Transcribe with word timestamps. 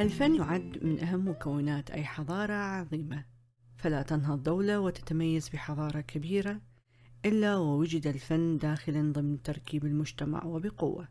الفن 0.00 0.34
يعد 0.34 0.78
من 0.82 1.00
أهم 1.00 1.28
مكونات 1.28 1.90
أي 1.90 2.04
حضارة 2.04 2.52
عظيمة. 2.52 3.24
فلا 3.76 4.02
تنهض 4.02 4.42
دولة 4.42 4.80
وتتميز 4.80 5.48
بحضارة 5.48 6.00
كبيرة 6.00 6.60
إلا 7.24 7.56
ووجد 7.56 8.06
الفن 8.06 8.58
داخلا 8.58 9.12
ضمن 9.12 9.42
تركيب 9.42 9.84
المجتمع 9.84 10.44
وبقوة. 10.44 11.08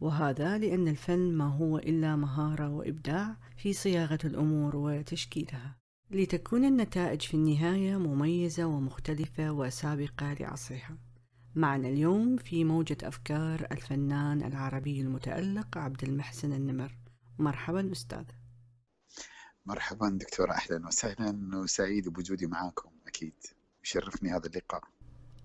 وهذا 0.00 0.58
لأن 0.58 0.88
الفن 0.88 1.32
ما 1.32 1.44
هو 1.44 1.78
إلا 1.78 2.16
مهارة 2.16 2.68
وإبداع 2.68 3.36
في 3.56 3.72
صياغة 3.72 4.18
الأمور 4.24 4.76
وتشكيلها. 4.76 5.76
لتكون 6.10 6.64
النتائج 6.64 7.20
في 7.20 7.34
النهاية 7.34 7.96
مميزة 7.96 8.64
ومختلفة 8.64 9.52
وسابقة 9.52 10.32
لعصرها. 10.32 10.98
معنا 11.54 11.88
اليوم 11.88 12.36
في 12.36 12.64
موجة 12.64 12.96
أفكار 13.02 13.66
الفنان 13.72 14.42
العربي 14.42 15.00
المتألق 15.00 15.78
عبد 15.78 16.04
المحسن 16.04 16.52
النمر. 16.52 17.01
مرحبا 17.42 17.92
أستاذ. 17.92 18.24
مرحبا 19.66 20.18
دكتورة 20.20 20.52
أهلا 20.52 20.86
وسهلا 20.86 21.58
وسعيد 21.58 22.08
بوجودي 22.08 22.46
معاكم 22.46 22.90
أكيد. 23.06 23.34
يشرفني 23.84 24.30
هذا 24.30 24.46
اللقاء. 24.46 24.82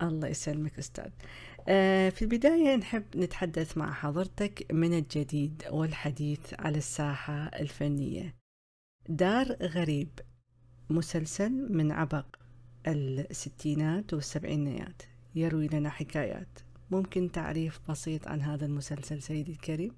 الله 0.01 0.27
يسلمك 0.27 0.77
أستاذ. 0.79 1.11
آه، 1.67 2.09
في 2.09 2.21
البداية 2.21 2.75
نحب 2.75 3.03
نتحدث 3.15 3.77
مع 3.77 3.93
حضرتك 3.93 4.71
من 4.71 4.97
الجديد 4.97 5.63
والحديث 5.71 6.53
على 6.53 6.77
الساحة 6.77 7.33
الفنية. 7.33 8.35
دار 9.09 9.51
غريب 9.61 10.19
مسلسل 10.89 11.73
من 11.73 11.91
عبق 11.91 12.25
الستينات 12.87 14.13
والسبعينيات. 14.13 15.01
يروي 15.35 15.67
لنا 15.67 15.89
حكايات. 15.89 16.59
ممكن 16.91 17.31
تعريف 17.31 17.79
بسيط 17.89 18.27
عن 18.27 18.41
هذا 18.41 18.65
المسلسل 18.65 19.21
سيدي 19.21 19.51
الكريم؟ 19.51 19.97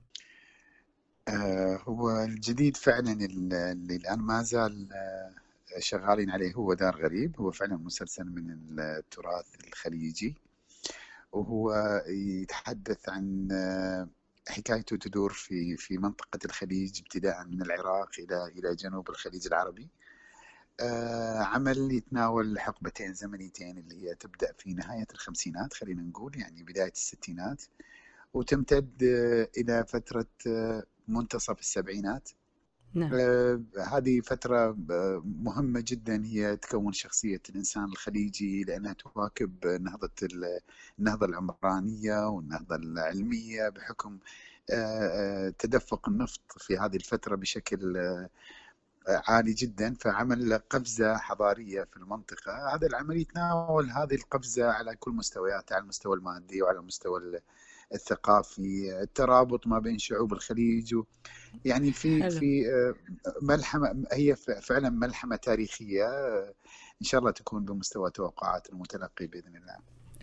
هو 1.88 2.23
الجديد 2.23 2.77
فعلا 2.77 3.11
اللي 3.11 3.95
الآن 3.95 4.19
ما 4.19 4.44
زال 4.44 4.89
آه، 4.94 5.31
شغالين 5.80 6.30
عليه. 6.30 6.53
هو 6.53 6.73
دار 6.73 6.95
غريب. 7.03 7.35
هو 7.39 7.52
فعلا 7.52 7.77
مسلسل 7.77 8.25
من 8.25 8.80
التراث 8.80 9.45
الخليجي. 9.67 10.35
وهو 11.31 11.73
يتحدث 12.07 13.09
عن 13.09 13.47
آه، 13.52 14.07
حكايته 14.47 14.97
تدور 14.97 15.33
في 15.33 15.77
في 15.77 15.97
منطقة 15.97 16.39
الخليج 16.45 17.00
ابتداء 17.02 17.45
من 17.45 17.61
العراق 17.61 18.09
إلى 18.19 18.45
إلى 18.47 18.75
جنوب 18.75 19.09
الخليج 19.09 19.47
العربي. 19.47 19.89
آه، 20.80 21.38
عمل 21.44 21.91
يتناول 21.91 22.59
حقبتين 22.59 23.13
زمنيتين 23.13 23.77
اللي 23.77 24.03
هي 24.09 24.16
تبدأ 24.16 24.53
في 24.57 24.73
نهاية 24.73 25.07
الخمسينات 25.13 25.73
خلينا 25.73 26.02
نقول 26.02 26.38
يعني 26.38 26.63
بداية 26.63 26.91
الستينات. 26.91 27.63
وتمتد 28.33 29.03
آه، 29.03 29.47
إلى 29.57 29.85
فترة 29.88 30.27
آه، 30.47 30.83
منتصف 31.09 31.59
السبعينات. 31.59 32.29
نعم. 32.93 33.13
هذه 33.88 34.21
فترة 34.21 34.77
مهمة 35.23 35.83
جدا 35.88 36.25
هي 36.25 36.57
تكون 36.57 36.93
شخصية 36.93 37.41
الإنسان 37.49 37.83
الخليجي 37.83 38.63
لأنها 38.63 38.93
تواكب 38.93 39.66
نهضة 39.66 40.09
النهضة 40.99 41.25
العمرانية 41.25 42.27
والنهضة 42.27 42.75
العلمية 42.75 43.69
بحكم 43.69 44.19
تدفق 45.59 46.09
النفط 46.09 46.41
في 46.57 46.77
هذه 46.77 46.95
الفترة 46.95 47.35
بشكل 47.35 47.97
عالي 49.07 49.53
جدا 49.53 49.94
فعمل 49.94 50.53
قفزة 50.53 51.17
حضارية 51.17 51.83
في 51.83 51.97
المنطقة. 51.97 52.75
هذا 52.75 52.88
العمل 52.88 53.17
يتناول 53.17 53.89
هذه 53.89 54.16
القفزة 54.16 54.71
على 54.71 54.95
كل 54.95 55.11
مستوياتها 55.11 55.75
على 55.75 55.83
المستوى 55.83 56.17
المادي 56.17 56.61
وعلى 56.61 56.79
المستوى 56.79 57.41
الثقافي 57.93 59.01
الترابط 59.01 59.67
ما 59.67 59.79
بين 59.79 59.97
شعوب 59.97 60.33
الخليج 60.33 60.95
يعني 61.65 61.91
في 61.91 62.23
حلو. 62.23 62.39
في 62.39 62.69
آه، 62.69 62.95
ملحمة 63.41 64.05
هي 64.11 64.35
فعلا 64.61 64.89
ملحمة 64.89 65.35
تاريخية 65.35 66.03
آه، 66.03 66.53
إن 67.01 67.05
شاء 67.05 67.19
الله 67.19 67.31
تكون 67.31 67.66
بمستوى 67.66 68.11
توقعات 68.11 68.69
المتلقي 68.69 69.28
بإذن 69.28 69.55
الله. 69.55 69.78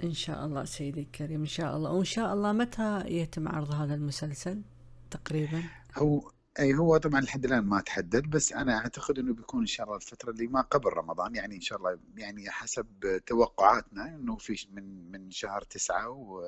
إن 0.05 0.13
شاء 0.13 0.45
الله 0.45 0.65
سيدي 0.65 1.01
الكريم 1.01 1.41
إن 1.41 1.47
شاء 1.47 1.77
الله. 1.77 1.93
وإن 1.93 2.05
شاء 2.05 2.35
الله 2.35 2.53
متى 2.53 3.03
يتم 3.07 3.49
عرض 3.49 3.73
هذا 3.73 3.95
المسلسل 3.95 4.63
تقريبا؟ 5.11 5.63
هو 5.95 6.31
أي 6.59 6.75
هو 6.75 6.97
طبعا 6.97 7.21
لحد 7.21 7.45
الآن 7.45 7.65
ما 7.65 7.81
تحدد 7.81 8.31
بس 8.31 8.53
أنا 8.53 8.77
أعتقد 8.77 9.19
إنه 9.19 9.35
بيكون 9.35 9.61
إن 9.61 9.67
شاء 9.67 9.87
الله 9.87 9.97
الفترة 9.97 10.31
اللي 10.31 10.47
ما 10.47 10.61
قبل 10.61 10.91
رمضان 10.93 11.35
يعني 11.35 11.57
إن 11.57 11.61
شاء 11.61 11.79
الله 11.79 11.99
يعني 12.17 12.51
حسب 12.51 12.87
توقعاتنا 13.27 14.09
إنه 14.15 14.37
في 14.37 14.67
من 14.73 15.11
من 15.11 15.31
شهر 15.31 15.63
تسعة 15.63 16.09
و 16.09 16.43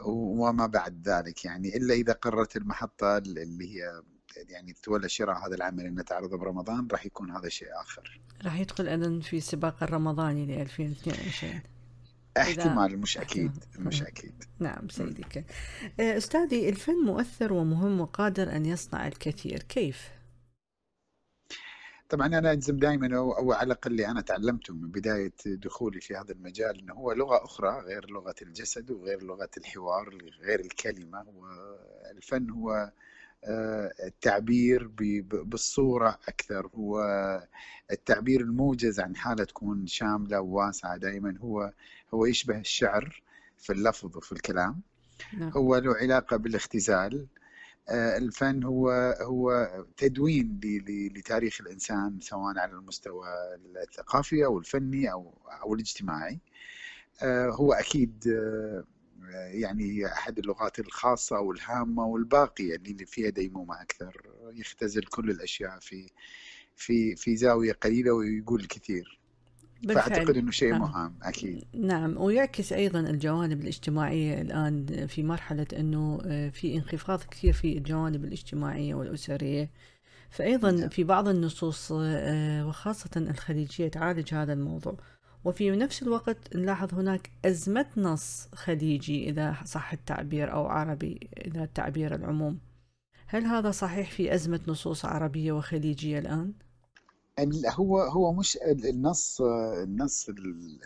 وما 0.00 0.66
بعد 0.66 1.08
ذلك 1.08 1.44
يعني 1.44 1.76
إلا 1.76 1.94
إذا 1.94 2.12
قررت 2.12 2.56
المحطة 2.56 3.18
اللي 3.18 3.74
هي 3.74 4.02
يعني 4.48 4.72
تولى 4.82 5.08
شراء 5.08 5.46
هذا 5.46 5.54
العمل 5.54 5.86
إنه 5.86 6.02
تعرضه 6.02 6.36
برمضان 6.36 6.88
راح 6.92 7.06
يكون 7.06 7.30
هذا 7.30 7.48
شيء 7.48 7.68
آخر. 7.80 8.20
راح 8.44 8.58
يدخل 8.58 8.88
أيضا 8.88 9.20
في 9.20 9.40
سباق 9.40 9.82
الرمضاني 9.82 10.46
ل 10.46 10.60
2022 10.60 11.60
احتمال 12.36 12.98
مش 12.98 13.18
أكيد 13.18 13.64
مش 13.78 14.02
أكيد. 14.02 14.44
نعم 14.58 14.88
سيدي 14.88 15.44
أستاذي 16.00 16.68
الفن 16.68 17.04
مؤثر 17.04 17.52
ومهم 17.52 18.00
وقادر 18.00 18.56
أن 18.56 18.66
يصنع 18.66 19.06
الكثير. 19.06 19.62
كيف؟ 19.62 20.10
طبعا 22.08 22.26
أنا 22.26 22.52
اجزم 22.52 22.76
دائما 22.76 23.16
أو 23.16 23.52
على 23.52 23.66
الأقل 23.66 23.90
اللي 23.90 24.06
أنا 24.06 24.20
تعلمته 24.20 24.74
من 24.74 24.88
بداية 24.90 25.32
دخولي 25.46 26.00
في 26.00 26.16
هذا 26.16 26.32
المجال 26.32 26.78
إنه 26.80 26.94
هو 26.94 27.12
لغة 27.12 27.44
أخرى 27.44 27.80
غير 27.80 28.10
لغة 28.10 28.34
الجسد 28.42 28.90
وغير 28.90 29.22
لغة 29.22 29.48
الحوار 29.56 30.18
غير 30.42 30.60
الكلمة. 30.60 31.18
هو 31.18 31.46
الفن 32.10 32.50
هو 32.50 32.92
آه، 33.46 33.92
التعبير 34.06 34.86
ب- 34.86 34.96
ب- 35.28 35.50
بالصورة 35.50 36.18
أكثر. 36.28 36.66
هو 36.74 37.00
التعبير 37.90 38.40
الموجز 38.40 39.00
عن 39.00 39.16
حالة 39.16 39.44
تكون 39.44 39.86
شاملة 39.86 40.40
وواسعة 40.40 40.96
دائما 40.96 41.38
هو 41.38 41.72
هو 42.14 42.26
يشبه 42.26 42.58
الشعر 42.58 43.22
في 43.58 43.72
اللفظ 43.72 44.16
وفي 44.16 44.32
الكلام. 44.32 44.80
نعم. 45.38 45.50
هو 45.50 45.76
له 45.76 45.94
علاقة 45.96 46.36
بالاختزال. 46.36 47.26
الفن 47.90 48.64
هو 48.64 48.90
هو 49.20 49.68
تدوين 49.96 50.60
لتاريخ 51.16 51.60
الإنسان 51.60 52.20
سواء 52.20 52.58
على 52.58 52.72
المستوى 52.72 53.28
الثقافي 53.82 54.44
أو 54.44 54.58
الفني 54.58 55.12
أو 55.12 55.38
أو 55.62 55.74
الاجتماعي. 55.74 56.40
آه، 57.22 57.46
هو 57.50 57.72
أكيد 57.72 58.28
آه، 58.28 58.84
يعني 59.34 60.06
أحد 60.06 60.38
اللغات 60.38 60.78
الخاصة 60.78 61.40
والهامة 61.40 62.06
والباقية 62.06 62.76
اللي 62.76 63.06
فيها 63.06 63.30
ديمومة 63.30 63.82
أكثر 63.82 64.22
يختزل 64.54 65.02
كل 65.02 65.30
الأشياء 65.30 65.78
في 65.80 66.10
في 66.76 67.16
في 67.16 67.36
زاوية 67.36 67.72
قليلة 67.72 68.12
ويقول 68.12 68.60
الكثير 68.60 69.20
فأعتقد 69.88 70.36
إنه 70.36 70.50
شيء 70.50 70.70
نعم. 70.70 70.80
مهم 70.80 71.14
أكيد. 71.22 71.64
نعم 71.74 72.16
ويعكس 72.16 72.72
أيضا 72.72 73.00
الجوانب 73.00 73.60
الاجتماعية 73.60 74.40
الآن 74.40 75.06
في 75.06 75.22
مرحلة 75.22 75.66
أنه 75.78 76.18
آه، 76.24 76.48
في 76.48 76.74
انخفاض 76.76 77.22
كثير 77.30 77.52
في 77.52 77.78
الجوانب 77.78 78.24
الاجتماعية 78.24 78.94
والأسرية. 78.94 79.70
فأيضا 80.30 80.70
نعم. 80.70 80.88
في 80.88 81.04
بعض 81.04 81.28
النصوص 81.28 81.92
آه، 81.92 82.66
وخاصة 82.66 83.10
الخليجية 83.16 83.88
تعالج 83.88 84.34
هذا 84.34 84.52
الموضوع. 84.52 84.96
وفي 85.44 85.70
نفس 85.70 86.02
الوقت 86.02 86.56
نلاحظ 86.56 86.94
هناك 86.94 87.30
أزمة 87.44 87.86
نص 87.96 88.48
خليجي 88.54 89.28
إذا 89.28 89.56
صح 89.64 89.92
التعبير 89.92 90.52
أو 90.52 90.66
عربي 90.66 91.28
إذا 91.46 91.64
التعبير 91.64 92.14
العموم. 92.14 92.58
هل 93.26 93.44
هذا 93.44 93.70
صحيح 93.70 94.10
في 94.10 94.34
أزمة 94.34 94.60
نصوص 94.68 95.04
عربية 95.04 95.52
وخليجية 95.52 96.18
الآن؟ 96.18 96.52
هو 97.68 98.00
هو 98.00 98.32
مش 98.32 98.56
ال- 98.56 98.86
النص 98.86 99.40
النص 99.82 100.28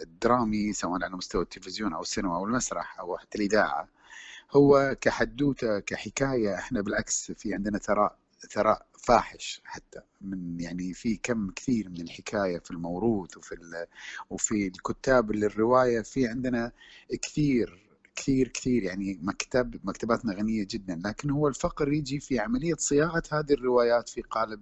الدرامي 0.03 0.73
سواء 0.73 1.05
على 1.05 1.17
مستوى 1.17 1.43
التلفزيون 1.43 1.93
أو 1.95 2.03
السينما 2.03 2.37
أو 2.37 2.45
المسرح 2.45 3.01
أو 3.01 3.17
حتى 3.19 3.39
الإذاعة 3.39 3.89
هو 4.53 4.97
كحدوتة 5.01 5.79
كحكاية 5.79 6.55
إحنا 6.55 6.81
بالعكس 6.81 7.33
في 7.33 7.55
عندنا 7.55 7.79
ثراء 7.79 8.19
ثراء 8.51 8.87
فاحش 8.99 9.61
حتى 9.65 10.01
من 10.21 10.61
يعني 10.61 10.95
في 10.95 11.17
كم 11.17 11.51
كثير 11.51 11.89
من 11.89 12.01
الحكاية 12.01 12.59
في 12.59 12.71
الموروث 12.71 13.37
وفي 13.37 13.87
وفي 14.31 14.67
الكتاب 14.67 15.33
للرواية 15.33 16.01
في 16.01 16.27
عندنا 16.29 16.73
كثير 17.23 17.89
كثير 18.17 18.49
كثير 18.49 18.83
يعني 18.83 19.19
مكتب 19.23 19.81
مكتباتنا 19.85 20.35
غنية 20.35 20.67
جدا 20.71 21.01
لكن 21.05 21.31
هو 21.31 21.49
الفقر 21.49 21.93
يجي 21.93 22.21
في 22.21 22.39
عملية 22.39 22.75
صياغة 22.79 23.23
هذه 23.33 23.53
الروايات 23.53 24.09
في 24.09 24.23
قالب 24.23 24.61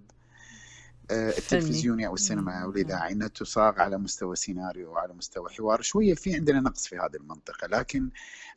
التلفزيوني 1.11 2.07
أو 2.07 2.13
السينما 2.13 2.63
أو 2.63 2.71
الاذاعي 2.71 3.11
انها 3.13 3.27
تصاغ 3.27 3.79
على 3.79 3.97
مستوى 3.97 4.35
سيناريو 4.35 4.91
وعلى 4.91 5.13
مستوى 5.13 5.49
حوار. 5.49 5.81
شوية 5.81 6.13
في 6.13 6.35
عندنا 6.35 6.59
نقص 6.59 6.87
في 6.87 6.95
هذه 6.97 7.15
المنطقة 7.15 7.67
لكن 7.67 8.09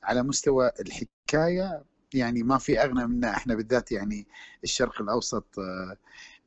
على 0.02 0.22
مستوى 0.22 0.70
الحكاية 0.80 1.82
يعني 2.14 2.42
ما 2.42 2.58
في 2.58 2.78
أغنى 2.82 3.06
منا 3.06 3.30
إحنا 3.30 3.54
بالذات 3.54 3.92
يعني 3.92 4.26
الشرق 4.64 5.00
الأوسط 5.02 5.58
آه، 5.58 5.96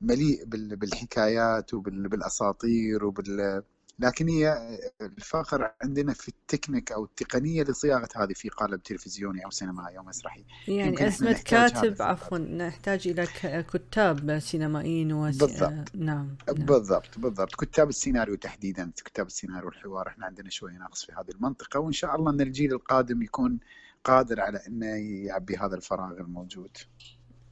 مليء 0.02 0.46
بال- 0.46 0.76
بالحكايات 0.76 1.74
وبالاساطير 1.74 3.06
وبال 3.06 3.64
لكن 4.00 4.30
هي 4.30 4.78
الفخر 5.02 5.72
عندنا 5.82 6.14
في 6.14 6.28
التكنيك 6.28 6.92
أو 6.92 7.04
التقنية 7.04 7.64
لصياغة 7.64 8.08
هذه 8.16 8.34
في 8.34 8.50
قالب 8.50 8.84
تلفزيوني 8.84 9.46
أو 9.46 9.50
سينمائي 9.50 9.98
أو 9.98 10.04
مسرحي. 10.04 10.46
يعني 10.68 11.08
أزمة 11.08 11.42
كاتب 11.46 12.02
عفوا 12.02 12.38
نحتاج 12.38 13.08
إلى 13.08 13.28
كتاب 13.74 14.40
سينمائيين 14.40 15.14
وسي... 15.14 15.40
بالضبط. 15.40 15.96
نعم, 15.96 16.36
نعم. 16.48 16.66
بالضبط 16.66 17.20
بالضبط. 17.20 17.56
كتاب 17.56 17.90
السيناريو 17.90 18.36
تحديدا 18.36 18.92
كتاب 19.06 19.28
السيناريو 19.28 19.66
والحوار 19.68 20.08
إحنا 20.08 20.26
عندنا 20.26 20.50
شوية 20.50 20.78
ناقص 20.78 21.06
في 21.06 21.12
هذه 21.12 21.32
المنطقة 21.36 21.80
وإن 21.80 21.92
شاء 21.92 22.16
الله 22.16 22.32
إن 22.32 22.42
الجيل 22.42 22.74
القادم 22.74 23.22
يكون 23.22 23.60
قادر 24.04 24.42
على 24.42 24.62
إنه 24.68 24.86
يعبي 25.28 25.58
هذا 25.58 25.76
الفراغ 25.76 26.12
الموجود. 26.12 26.78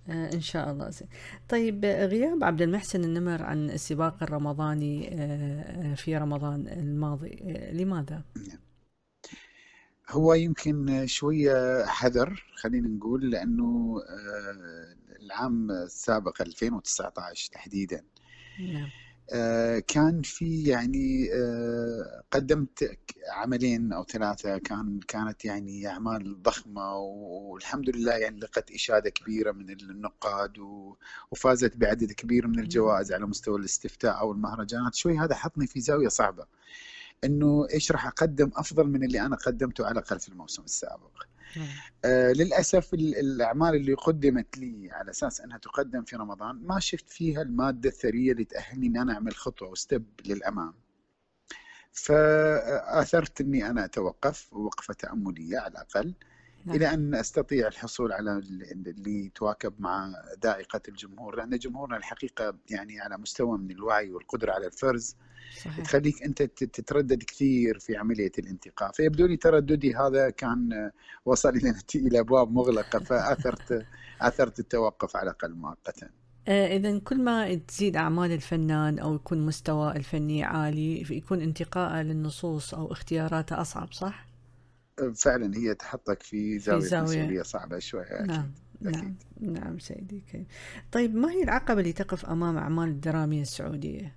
آه 0.09 0.33
إن 0.33 0.42
شاء 0.42 0.71
الله 0.71 0.89
زين 0.89 1.07
طيب 1.50 1.86
غياب 1.86 2.44
عبد 2.44 2.62
المحسن 2.62 3.03
النمر 3.03 3.44
عن 3.44 3.69
السباق 3.69 4.24
الرمضاني 4.24 5.09
آه 5.13 5.94
في 5.95 6.18
رمضان 6.18 6.68
الماضي 6.68 7.39
آه 7.42 7.71
لماذا؟ 7.71 8.24
هو 10.09 10.33
يمكن 10.33 11.07
شوية 11.07 11.86
حذر 11.86 12.44
خلينا 12.56 12.88
نقول 12.88 13.31
لأنه 13.31 13.95
آه، 14.09 14.95
العام 15.21 15.71
السابق 15.71 16.42
2019 16.42 17.51
تحديدا 17.51 18.03
نعم. 18.59 18.89
آه، 19.33 19.80
كان 19.80 20.22
في 20.22 20.63
يعني 20.63 21.30
آه، 21.33 22.24
قدمت 22.31 22.98
عملين 23.30 23.94
أو 23.94 24.04
ثلاثة. 24.04 24.57
كان 24.57 25.00
كانت 25.07 25.45
يعني 25.45 25.88
أعمال 25.88 26.44
ضخمة 26.44 26.95
والحمد 26.98 27.89
لله 27.95 28.13
يعني 28.13 28.39
لقت 28.39 28.72
إشادة 28.72 29.10
كبيرة 29.10 29.51
من 29.51 29.69
النقاد 29.69 30.57
وفازت 31.31 31.78
بعدد 31.78 32.12
كبير 32.12 32.48
من 32.48 32.60
الجوائز 32.60 33.12
على 33.13 33.25
مستوى 33.25 33.60
الاستفتاء 33.60 34.19
أو 34.19 34.31
المهرجانات. 34.31 34.95
شوي 34.95 35.18
هذا 35.19 35.36
حطني 35.36 35.68
في 35.68 35.81
زاوية 35.81 36.07
صعبة. 36.07 36.45
إنه 37.24 37.68
إيش 37.74 37.92
راح 37.92 38.07
أقدم 38.07 38.51
أفضل 38.56 38.88
من 38.88 39.04
اللي 39.04 39.22
أنا 39.22 39.36
قدمته 39.36 39.86
على 39.86 40.00
الأقل 40.00 40.19
في 40.19 40.30
الموسم 40.30 40.63
السابق؟ 40.63 41.31
آه 42.06 42.31
للأسف 42.31 42.94
الأعمال 42.94 43.75
اللي 43.75 43.94
قدمت 43.94 44.57
لي 44.57 44.92
على 44.92 45.12
أساس 45.12 45.42
أنها 45.42 45.57
تقدم 45.57 46.03
في 46.03 46.15
رمضان 46.15 46.56
ما 46.56 46.80
شفت 46.80 47.09
فيها 47.09 47.42
المادة 47.42 47.89
الثرية 47.89 48.31
اللي 48.31 48.44
تأهلني 48.45 48.88
ان 48.88 48.98
أنا 48.98 49.13
أعمل 49.13 49.36
خطوة 49.36 49.69
وستب 49.69 50.06
للأمام. 50.25 50.74
فأثرت 51.94 53.42
إني 53.42 53.69
أنا 53.69 53.86
أتوقف 53.86 54.53
وقفه 54.53 54.94
تأملية 54.94 55.57
على 55.59 55.71
الأقل. 55.71 56.13
نعم. 56.66 56.75
إلى 56.75 56.94
أن 56.94 57.16
استطيع 57.16 57.68
الحصول 57.68 58.12
على 58.12 58.42
اللي 58.88 59.25
يتواكب 59.25 59.74
مع 59.80 60.13
ذائقة 60.44 60.81
الجمهور 60.88 61.36
لأن 61.36 61.58
جمهورنا 61.58 61.98
الحقيقة 61.98 62.56
يعني 62.69 63.00
على 63.00 63.18
مستوى 63.18 63.58
من 63.58 63.72
الوعي 63.72 64.12
والقدرة 64.12 64.52
على 64.52 64.68
الفرز 64.68 65.16
صحيح. 65.58 65.86
تخليك 65.86 66.24
أنت 66.24 66.44
تتردد 66.44 67.24
كثير 67.24 67.80
في 67.80 67.98
عملية 67.98 68.31
الانتقاء 68.40 68.92
فيبدو 68.92 69.25
لي 69.25 69.38
ترددي 69.38 69.96
هذا 69.96 70.30
كان 70.30 70.92
وصل 71.25 71.50
إلى 71.50 71.74
إلى 71.96 72.19
ابواب 72.19 72.52
مغلقه 72.52 73.00
فأثرت 73.00 73.86
أثرت 74.22 74.60
التوقف 74.60 75.16
على 75.16 75.24
الأقل 75.24 75.54
مؤقتا 75.54 76.10
آه، 76.48 76.78
إذا 76.78 77.00
كل 77.00 77.22
ما 77.22 77.56
تزيد 77.56 77.98
أعمال 77.98 78.31
الفنان 78.31 79.00
أو 79.00 79.16
يكون 79.16 79.46
مستوى 79.46 79.96
الفني 79.96 80.44
عالي 80.44 81.18
يكون 81.18 81.42
انتقاء 81.42 82.02
للنصوص 82.02 82.74
أو 82.74 82.92
اختياراته 82.92 83.62
أصعب 83.62 83.94
صح؟ 83.94 84.31
فعلا 85.09 85.57
هي 85.57 85.74
تحطك 85.75 86.24
في 86.24 86.59
زاوية, 86.59 86.81
في 86.81 86.88
زاوية. 86.88 87.03
مسؤولية 87.03 87.42
صعبة 87.42 87.80
شوية 87.80 88.03
أكيد. 88.03 88.27
نعم 88.27 88.51
أكيد. 88.86 89.15
نعم 89.39 89.53
نعم 89.53 89.80
سيدي 89.80 90.24
كي. 90.31 90.45
طيب 90.92 91.15
ما 91.15 91.31
هي 91.31 91.44
العقبة 91.44 91.80
اللي 91.80 91.94
تقف 91.94 92.25
أمام 92.25 92.57
أعمال 92.57 92.89
الدرامية 92.89 93.42
السعودية؟ 93.42 94.15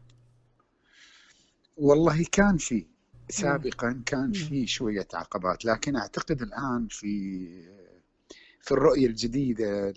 والله 1.77 2.25
كان 2.33 2.57
في 2.57 2.87
سابقا 3.31 4.03
كان 4.07 4.33
في 4.33 4.67
شوية 4.67 5.09
عقبات 5.15 5.65
لكن 5.65 5.97
أعتقد 5.97 6.43
الآن 6.43 6.87
في 6.91 7.49
في 8.61 8.73
الرؤية 8.73 9.07
الجديدة 9.07 9.91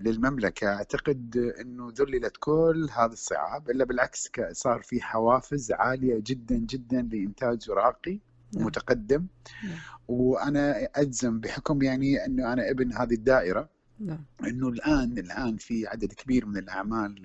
للمملكة 0.00 0.66
أعتقد 0.68 1.36
أنه 1.60 1.92
ذللت 1.98 2.36
كل 2.40 2.88
هذا 2.92 3.12
الصعاب 3.12 3.70
إلا 3.70 3.84
بالعكس 3.84 4.28
صار 4.52 4.82
في 4.82 5.00
حوافز 5.00 5.72
عالية 5.72 6.22
جدا 6.26 6.56
جدا 6.56 7.02
لإنتاج 7.02 7.70
راقي 7.70 8.20
نعم. 8.56 8.66
متقدم 8.66 9.26
نعم. 9.64 9.78
وأنا 10.08 10.88
أجزم 10.94 11.40
بحكم 11.40 11.82
يعني 11.82 12.26
أنه 12.26 12.52
أنا 12.52 12.70
ابن 12.70 12.92
هذه 12.92 13.14
الدائرة 13.14 13.68
نعم. 14.00 14.24
إنه 14.46 14.68
الآن 14.68 15.18
الآن 15.18 15.56
في 15.56 15.86
عدد 15.86 16.12
كبير 16.12 16.46
من 16.46 16.56
الأعمال 16.56 17.22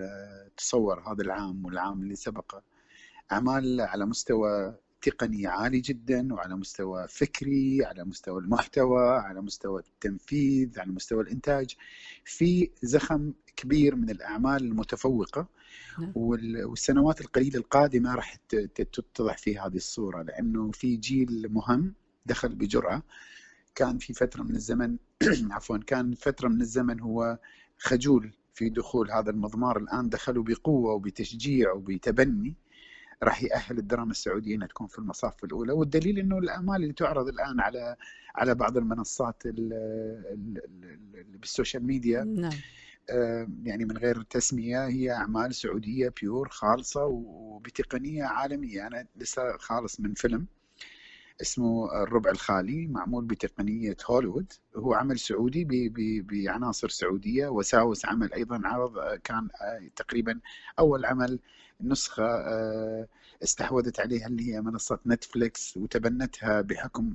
تصور 0.57 1.13
هذا 1.13 1.21
العام 1.21 1.65
والعام 1.65 2.01
اللي 2.01 2.15
سبقه 2.15 2.61
أعمال 3.31 3.81
على 3.81 4.05
مستوى 4.05 4.75
تقني 5.01 5.47
عالي 5.47 5.79
جدا 5.79 6.33
وعلى 6.33 6.55
مستوى 6.55 7.07
فكري 7.09 7.85
على 7.85 8.03
مستوى 8.03 8.41
المحتوى 8.41 9.17
على 9.17 9.41
مستوى 9.41 9.81
التنفيذ 9.81 10.79
على 10.79 10.91
مستوى 10.91 11.23
الإنتاج 11.23 11.75
في 12.25 12.71
زخم 12.83 13.33
كبير 13.55 13.95
من 13.95 14.09
الأعمال 14.09 14.63
المتفوقة. 14.63 15.47
والسنوات 16.15 17.21
القليلة 17.21 17.59
القادمة 17.59 18.15
راح 18.15 18.35
تتضح 18.75 19.37
في 19.37 19.59
هذه 19.59 19.75
الصورة 19.75 20.21
لأنه 20.21 20.71
في 20.71 20.95
جيل 20.95 21.47
مهم 21.49 21.93
دخل 22.25 22.55
بجرأة. 22.55 23.03
كان 23.75 23.97
في 23.97 24.13
فترة 24.13 24.43
من 24.43 24.55
الزمن 24.55 24.97
عفوا 25.51 25.77
كان 25.77 26.13
فترة 26.13 26.47
من 26.47 26.61
الزمن 26.61 26.99
هو 26.99 27.39
خجول 27.77 28.33
في 28.53 28.69
دخول 28.69 29.11
هذا 29.11 29.31
المضمار. 29.31 29.77
الآن 29.77 30.09
دخلوا 30.09 30.43
بقوة 30.43 30.93
وبتشجيع 30.93 31.71
وبتبني. 31.71 32.55
راح 33.23 33.43
يأهل 33.43 33.77
الدراما 33.77 34.11
السعودية 34.11 34.55
إنها 34.55 34.67
تكون 34.67 34.87
في 34.87 34.99
المصاف 34.99 35.43
الأولى. 35.43 35.73
والدليل 35.73 36.19
إنه 36.19 36.37
الاعمال 36.37 36.75
اللي 36.75 36.93
تعرض 36.93 37.27
الآن 37.27 37.59
على 37.59 37.95
على 38.35 38.55
بعض 38.55 38.77
المنصات 38.77 39.45
اللي 39.45 40.21
بال 41.39 41.51
social 41.51 41.85
media 41.85 42.23
نعم. 42.23 42.51
يعني 43.63 43.85
من 43.85 43.97
غير 43.97 44.21
تسمية 44.21 44.87
هي 44.87 45.11
أعمال 45.11 45.55
سعودية 45.55 46.13
pure 46.21 46.49
خالصة 46.49 47.05
وبتقنية 47.05 48.23
عالمية. 48.23 48.87
أنا 48.87 49.05
لسه 49.15 49.57
خالص 49.57 49.99
من 49.99 50.13
فيلم 50.13 50.47
اسمه 51.41 52.03
الربع 52.03 52.31
الخالي 52.31 52.87
معمول 52.87 53.25
بتقنية 53.25 53.97
هوليوود. 54.05 54.53
هو 54.75 54.93
عمل 54.93 55.19
سعودي 55.19 55.89
بعناصر 56.21 56.89
سعودية 56.89 57.47
وساوس 57.47 58.05
عمل 58.05 58.33
أيضا 58.33 58.61
عرض 58.65 59.19
كان 59.23 59.47
آه، 59.61 59.89
تقريبا 59.95 60.39
أول 60.79 61.05
عمل 61.05 61.39
نسخة 61.81 62.25
آه، 62.25 63.07
استحوذت 63.43 63.99
عليها 63.99 64.27
اللي 64.27 64.53
هي 64.53 64.61
منصة 64.61 64.99
نتفليكس 65.07 65.77
وتبنتها 65.77 66.61
بحكم 66.61 67.13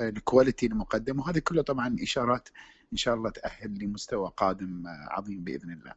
آه، 0.00 0.08
ال 0.08 0.15
quality 0.15 0.66
المقدم. 0.66 1.20
وهذه 1.20 1.38
كلها 1.38 1.62
طبعا 1.62 1.96
إشارات 2.02 2.48
إن 2.92 2.96
شاء 2.96 3.14
الله 3.14 3.30
تأهل 3.30 3.78
لمستوى 3.84 4.32
قادم 4.36 4.86
آه، 4.86 5.08
عظيم 5.10 5.44
بإذن 5.44 5.72
الله. 5.72 5.92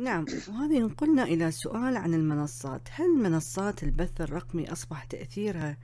نعم 0.00 0.24
وهذه 0.48 0.74
ينقلنا 0.74 1.22
إلى 1.22 1.50
سؤال 1.50 1.96
عن 1.96 2.14
المنصات. 2.14 2.88
هل 2.90 3.08
منصات 3.08 3.82
البث 3.82 4.20
الرقمي 4.20 4.72
أصبح 4.72 5.04
تأثيرها 5.04 5.78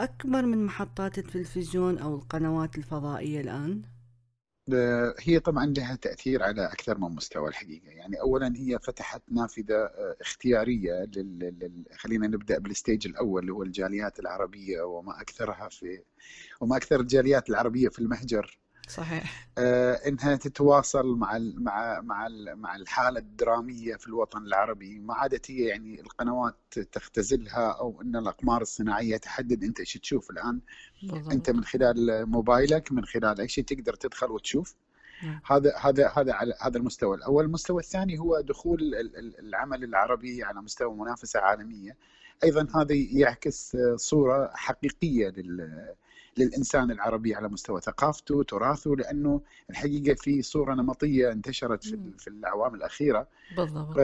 أكبر 0.00 0.46
من 0.46 0.64
محطات 0.66 1.18
التلفزيون 1.18 1.98
أو 1.98 2.14
القنوات 2.14 2.78
الفضائية 2.78 3.40
الآن؟ 3.40 3.82
هي 5.20 5.40
طبعا 5.40 5.66
لها 5.66 5.96
تأثير 5.96 6.42
على 6.42 6.66
أكثر 6.66 6.98
من 6.98 7.14
مستوى 7.14 7.48
الحقيقة، 7.48 7.90
يعني 7.90 8.20
اولا 8.20 8.54
هي 8.56 8.78
فتحت 8.78 9.22
نافذة 9.30 9.74
آه، 9.74 10.16
اختيارية 10.20 11.04
لل... 11.04 11.84
خلينا 11.96 12.26
نبدأ 12.26 12.58
بالستيج 12.58 13.06
الأول 13.06 13.40
اللي 13.40 13.52
هو 13.52 13.62
الجاليات 13.62 14.20
العربية 14.20 14.82
وما 14.82 15.20
أكثرها 15.20 15.68
في 15.68 16.02
وما 16.60 16.76
أكثر 16.76 17.00
الجاليات 17.00 17.50
العربية 17.50 17.88
في 17.88 17.98
المهجر. 17.98 18.61
صحيح. 18.92 19.48
آه 19.58 19.94
إنها 19.94 20.36
تتواصل 20.36 21.16
مع 21.16 21.38
مع 21.38 22.00
مع 22.00 22.28
مع 22.54 22.76
الحالة 22.76 23.18
الدرامية 23.18 23.96
في 23.96 24.06
الوطن 24.06 24.42
العربي. 24.46 24.98
ما 24.98 25.14
عادت 25.14 25.50
هي 25.50 25.64
يعني 25.64 26.00
القنوات 26.00 26.54
تختزلها 26.92 27.70
أو 27.80 28.02
إن 28.02 28.16
الأقمار 28.16 28.62
الصناعية 28.62 29.16
تحدد 29.16 29.64
أنت 29.64 29.80
إيش 29.80 29.92
تشوف 29.92 30.30
الآن. 30.30 30.60
بالضبط. 31.02 31.32
أنت 31.32 31.50
من 31.50 31.64
خلال 31.64 32.26
موبايلك 32.26 32.92
من 32.92 33.04
خلال 33.04 33.40
أي 33.40 33.48
شيء 33.48 33.64
تقدر 33.64 33.94
تدخل 33.94 34.30
وتشوف. 34.30 34.74
نعم. 35.22 35.40
هذا 35.46 35.76
هذا 35.76 36.12
هذا 36.16 36.32
على 36.32 36.54
هذا 36.60 36.78
المستوى. 36.78 37.16
الأول، 37.16 37.44
المستوى 37.44 37.80
الثاني 37.80 38.18
هو 38.18 38.40
دخول 38.40 38.80
العمل 39.38 39.84
العربي 39.84 40.42
على 40.42 40.62
مستوى 40.62 40.94
منافسة 40.94 41.40
عالمية، 41.40 41.96
أيضا 42.44 42.66
هذا 42.74 42.94
يعكس 42.94 43.76
صورة 43.96 44.50
حقيقية 44.54 45.28
لل 45.28 45.94
للإنسان 46.38 46.90
العربي 46.90 47.34
على 47.34 47.48
مستوى 47.48 47.80
ثقافته 47.80 48.42
تراثه 48.42 48.90
لأنه 48.90 49.40
الحقيقة 49.70 50.14
في 50.14 50.42
صورة 50.42 50.74
نمطية 50.74 51.32
انتشرت 51.32 51.84
في, 51.84 51.98
في 52.18 52.28
الأعوام 52.28 52.74
الأخيرة. 52.74 53.28
بالضبط. 53.56 53.96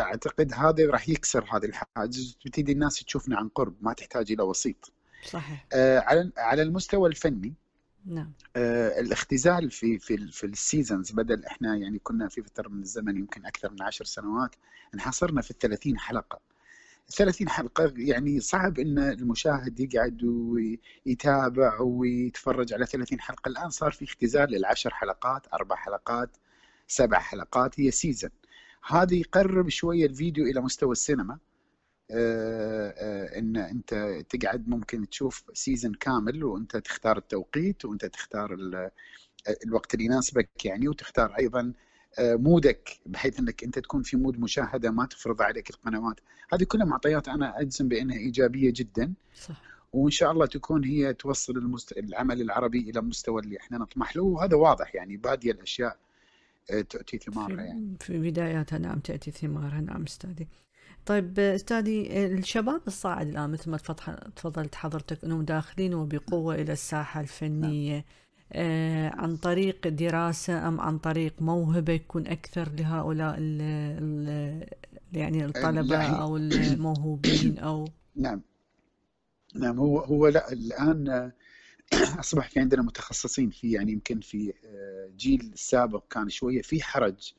أعتقد 0.00 0.52
هذا 0.54 0.90
راح 0.90 1.08
يكسر 1.08 1.44
هذه 1.52 1.64
الحاجز 1.64 2.36
تبتدي 2.44 2.72
الناس 2.72 3.04
تشوفنا 3.04 3.36
عن 3.36 3.48
قرب 3.48 3.74
ما 3.80 3.92
تحتاج 3.92 4.32
إلى 4.32 4.42
وسيط. 4.42 4.92
صحيح. 5.24 5.66
آه 5.72 5.98
على 5.98 6.30
على 6.36 6.62
المستوى 6.62 7.08
الفني 7.08 7.54
نعم. 8.06 8.32
آه 8.56 9.00
الاختزال 9.00 9.70
في 9.70 9.98
في 9.98 10.28
في 10.32 10.46
السيزونز 10.46 11.12
بدل 11.12 11.44
إحنا 11.44 11.76
يعني 11.76 11.98
كنا 11.98 12.28
في 12.28 12.42
فترة 12.42 12.68
من 12.68 12.82
الزمن 12.82 13.16
يمكن 13.16 13.46
أكثر 13.46 13.70
من 13.70 13.82
عشر 13.82 14.04
سنوات 14.04 14.54
انحصرنا 14.94 15.42
في 15.42 15.50
ال 15.50 15.58
30 15.58 15.98
حلقة. 15.98 16.40
30 17.08 17.48
حلقة 17.48 17.92
يعني 17.96 18.40
صعب 18.40 18.78
إن 18.78 18.98
المشاهد 18.98 19.80
يقعد 19.80 20.22
ويتابع 20.24 21.80
ويتفرج 21.80 22.72
على 22.74 22.86
30 22.86 23.20
حلقة. 23.20 23.48
الآن 23.48 23.70
صار 23.70 23.90
في 23.92 24.04
اختزال 24.04 24.50
للعشر 24.50 24.90
حلقات 24.94 25.46
أربع 25.54 25.76
حلقات 25.76 26.36
سبع 26.86 27.18
حلقات 27.18 27.80
هي 27.80 27.90
season 27.90 28.30
هذه 28.86 29.20
يقرب 29.20 29.68
شوية 29.68 30.06
الفيديو 30.06 30.44
إلى 30.46 30.60
مستوى 30.60 30.92
السينما. 30.92 31.38
آه، 32.10 32.94
آه، 32.98 33.38
إن 33.38 33.56
أنت 33.56 33.94
تقعد 34.30 34.68
ممكن 34.68 35.08
تشوف 35.08 35.44
season 35.54 35.92
كامل 35.94 36.44
وأنت 36.44 36.76
تختار 36.76 37.18
التوقيت 37.18 37.84
وأنت 37.84 38.04
تختار 38.06 38.56
الوقت 39.66 39.94
اللي 39.94 40.04
يناسبك 40.04 40.64
يعني 40.64 40.88
وتختار 40.88 41.34
أيضا 41.38 41.72
mood 42.20 42.84
ك 42.84 43.00
بحيث 43.06 43.40
إنك 43.40 43.64
أنت 43.64 43.78
تكون 43.78 44.02
في 44.02 44.16
mood 44.16 44.40
مشاهدة 44.40 44.90
ما 44.90 45.06
تفرض 45.06 45.42
عليك 45.42 45.70
القنوات. 45.70 46.20
هذه 46.52 46.64
كلها 46.64 46.86
معطيات 46.86 47.28
أنا 47.28 47.60
أجزم 47.60 47.88
بأنها 47.88 48.16
إيجابية 48.16 48.72
جدا. 48.76 49.12
صح. 49.34 49.62
وإن 49.92 50.10
شاء 50.10 50.32
الله 50.32 50.46
تكون 50.46 50.84
هي 50.84 51.14
توصل 51.14 51.56
المست... 51.56 51.92
العمل 51.98 52.40
العربي 52.40 52.90
إلى 52.90 53.00
المستوى 53.00 53.42
اللي 53.42 53.56
إحنا 53.56 53.78
نطمح 53.78 54.16
له. 54.16 54.22
وهذا 54.22 54.56
واضح 54.56 54.94
يعني 54.94 55.16
بادية 55.16 55.52
الأشياء 55.52 55.96
تؤتي 56.90 57.18
ثمارها 57.18 57.62
يعني. 57.62 57.96
في 58.00 58.18
بداياتها 58.18 58.78
نعم 58.78 58.98
تأتي 58.98 59.30
ثمارها. 59.30 59.80
نعم 59.80 60.02
أستاذي. 60.02 60.48
طيب 61.06 61.38
أستاذي 61.38 62.24
الشباب 62.26 62.80
الصاعد 62.86 63.28
الآن 63.28 63.50
مثل 63.50 63.70
ما 63.70 63.76
تفضلت 64.36 64.74
حضرتك 64.74 65.24
إنهم 65.24 65.42
داخلين 65.42 65.94
وبقوة 65.94 66.54
إلى 66.54 66.72
الساحة 66.72 67.20
الفنية. 67.20 67.94
نعم. 67.94 68.02
آه 68.52 69.08
عن 69.14 69.36
طريق 69.36 69.88
دراسة 69.88 70.68
أم 70.68 70.80
عن 70.80 70.98
طريق 70.98 71.42
موهبة 71.42 71.92
يكون 71.92 72.26
أكثر 72.26 72.68
لهؤلاء 72.78 73.34
ال 73.38 73.60
ال 74.02 74.66
يعني 75.12 75.44
الطلبة 75.44 75.94
يعني 76.02 76.20
أو 76.20 76.36
الموهوبين 76.36 77.58
أو 77.58 77.88
نعم 78.16 78.42
نعم 79.54 79.78
هو 79.78 79.98
هو 79.98 80.28
لا 80.28 80.52
الآن 80.52 81.32
أصبح 82.20 82.48
في 82.48 82.60
عندنا 82.60 82.82
متخصصين 82.82 83.50
في 83.50 83.72
يعني 83.72 83.92
يمكن 83.92 84.20
في 84.20 84.52
آه، 84.64 85.10
جيل 85.16 85.50
السابق 85.52 86.04
كان 86.10 86.28
شوية 86.28 86.62
في 86.62 86.82
حرج 86.82 87.32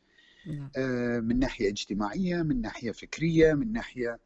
نعم. 0.45 0.71
آه، 0.77 1.19
من 1.19 1.39
ناحية 1.39 1.69
اجتماعية 1.69 2.41
من 2.41 2.61
ناحية 2.61 2.91
فكرية 2.91 3.53
من 3.53 3.71
ناحية 3.71 4.19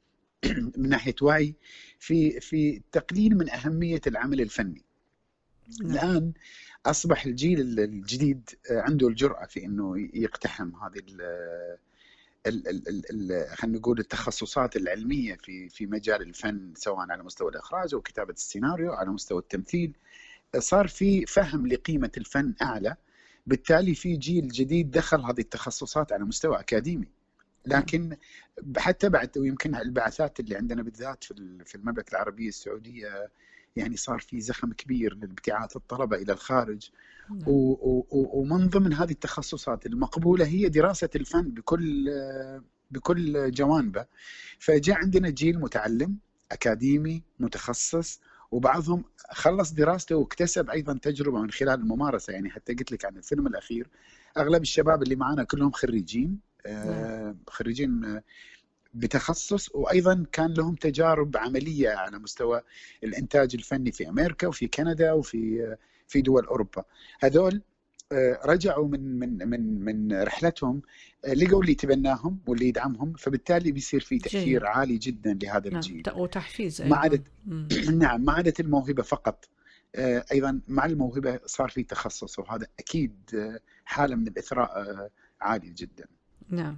من 0.77 0.89
ناحية 0.89 1.15
وعي 1.22 1.56
في 2.00 2.39
في 2.39 2.82
تقليل 2.91 3.38
من 3.38 3.50
أهمية 3.50 4.01
العمل 4.08 4.41
الفني 4.41 4.87
نعم. 5.82 5.92
الآن 5.92 6.34
أصبح 6.86 7.26
الجيل 7.26 7.80
الجديد 7.80 8.50
آه، 8.72 8.82
عنده 8.82 9.08
الجرأة 9.08 9.46
في 9.46 9.66
إنه 9.66 10.10
يقتحم 10.14 10.72
هذه 10.76 11.02
خلينا 13.56 13.78
نقول 13.78 14.00
التخصصات 14.00 14.76
العلمية 14.76 15.36
في 15.36 15.70
في 15.70 15.86
مجال 15.86 16.22
الفن 16.22 16.74
سواء 16.76 17.12
على 17.12 17.24
مستوى 17.24 17.52
الإخراج 17.52 17.94
أو 17.94 18.02
كتابة 18.02 18.34
السيناريو 18.34 18.94
على 18.94 19.10
مستوى 19.10 19.40
التمثيل. 19.40 19.94
صار 20.58 20.88
في 20.88 21.26
فهم 21.26 21.68
لقيمة 21.68 22.12
الفن 22.18 22.54
أعلى. 22.62 22.96
بالتالي 23.48 23.96
في 23.96 24.16
جيل 24.16 24.48
جديد 24.48 24.92
دخل 24.92 25.22
هذه 25.22 25.40
التخصصات 25.40 26.12
على 26.14 26.26
مستوى 26.26 26.60
أكاديمي. 26.60 27.08
لكن 27.66 28.18
حتى 28.78 29.10
بعد 29.10 29.38
ويمكن 29.38 29.76
البعثات 29.76 30.40
اللي 30.40 30.56
عندنا 30.56 30.84
بالذات 30.84 31.24
في 31.66 31.76
المملكة 31.76 32.12
العربية 32.12 32.48
السعودية 32.48 33.30
يعني 33.78 33.98
صار 33.98 34.20
في 34.20 34.42
زخم 34.42 34.74
كبير 34.74 35.16
لابتعاث 35.16 35.76
الطلبة 35.76 36.18
إلى 36.18 36.34
الخارج 36.34 36.90
نعم. 37.30 37.44
ومن 38.10 38.70
ضمن 38.70 38.94
هذه 38.94 39.12
التخصصات 39.12 39.86
المقبولة 39.86 40.46
هي 40.46 40.70
دراسة 40.70 41.10
الفن 41.16 41.50
بكل 41.50 42.10
بكل 42.92 43.52
جوانبه 43.52 44.06
فجاء 44.60 44.98
عندنا 44.98 45.30
جيل 45.30 45.60
متعلم 45.60 46.18
أكاديمي 46.52 47.24
متخصص 47.40 48.22
وبعضهم 48.52 49.04
خلص 49.32 49.72
دراسته 49.72 50.16
واكتسب 50.16 50.70
أيضا 50.70 50.98
تجربة 51.02 51.42
من 51.42 51.52
خلال 51.52 51.80
الممارسة 51.80 52.34
يعني 52.34 52.50
حتى 52.50 52.74
قلت 52.74 52.92
لك 52.92 53.06
عن 53.06 53.18
الفيلم 53.18 53.48
الأخير 53.48 53.88
أغلب 54.38 54.62
الشباب 54.62 55.04
اللي 55.04 55.16
معنا 55.16 55.44
كلهم 55.44 55.72
خريجين 55.72 56.40
آه، 56.66 57.26
نعم. 57.26 57.38
خريجين 57.48 58.22
بتخصص 58.98 59.70
وأيضا 59.75 60.25
كان 60.32 60.54
لهم 60.54 60.75
تجارب 60.75 61.38
عملية 61.38 61.89
على 61.89 62.20
مستوى 62.20 62.62
الإنتاج 63.04 63.56
الفني 63.56 63.92
في 63.92 64.10
أمريكا 64.10 64.48
وفي 64.48 64.68
كندا 64.68 65.12
وفي 65.12 65.75
في 66.08 66.22
دول 66.22 66.46
أوروبا. 66.46 66.84
هذول 67.20 67.62
آه، 68.12 68.39
رجعوا 68.46 68.88
من 68.88 69.20
من 69.20 69.50
من 69.50 69.86
من 69.86 70.22
رحلتهم 70.22 70.82
آه، 71.25 71.34
لقوا 71.34 71.62
اللي 71.62 71.72
يتبناهم 71.72 72.39
واللي 72.48 72.68
يدعمهم 72.68 73.13
فبالتالي 73.13 73.72
بيصير 73.72 74.00
في 74.00 74.20
تأثير 74.20 74.62
جي. 74.62 74.68
عالي 74.68 74.98
جدا 74.98 75.39
لهذا 75.44 75.70
نعم. 75.70 75.75
الجيل. 75.75 76.04
وتحفيز 76.16 76.82
ما 76.82 76.98
عادت 76.98 77.24
نعم 78.04 78.22
ما 78.25 78.34
عادت 78.34 78.60
الموهبة 78.60 79.04
فقط. 79.04 79.50
آه، 79.96 80.25
أيضا 80.32 80.62
مع 80.68 80.86
الموهبة 80.86 81.39
صار 81.46 81.70
في 81.70 81.84
تخصص 81.84 82.39
وهذا 82.39 82.68
أكيد 82.80 83.13
حالة 83.86 84.16
من 84.16 84.27
الإثراء 84.27 85.10
عالي 85.42 85.70
جدا. 85.70 86.06
نعم. 86.50 86.77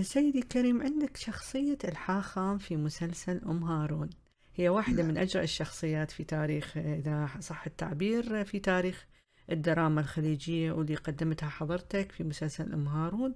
سيدي 0.00 0.38
الكريم 0.38 0.82
عندك 0.82 1.16
شخصية 1.16 1.78
الحاخام 1.84 2.58
في 2.58 2.76
مسلسل 2.76 3.40
أم 3.46 3.64
هارون. 3.64 4.10
هي 4.54 4.68
واحدة 4.68 5.02
من 5.02 5.18
أجرأ 5.18 5.42
الشخصيات 5.42 6.10
في 6.10 6.24
تاريخ 6.24 6.76
إذا 6.76 7.28
صح 7.40 7.66
التعبير 7.66 8.44
في 8.44 8.58
تاريخ 8.58 9.06
الدراما 9.50 10.00
الخليجية 10.00 10.72
واللي 10.72 10.94
قدمتها 10.94 11.48
حضرتك 11.48 12.12
في 12.12 12.24
مسلسل 12.24 12.72
أم 12.72 12.88
هارون. 12.88 13.34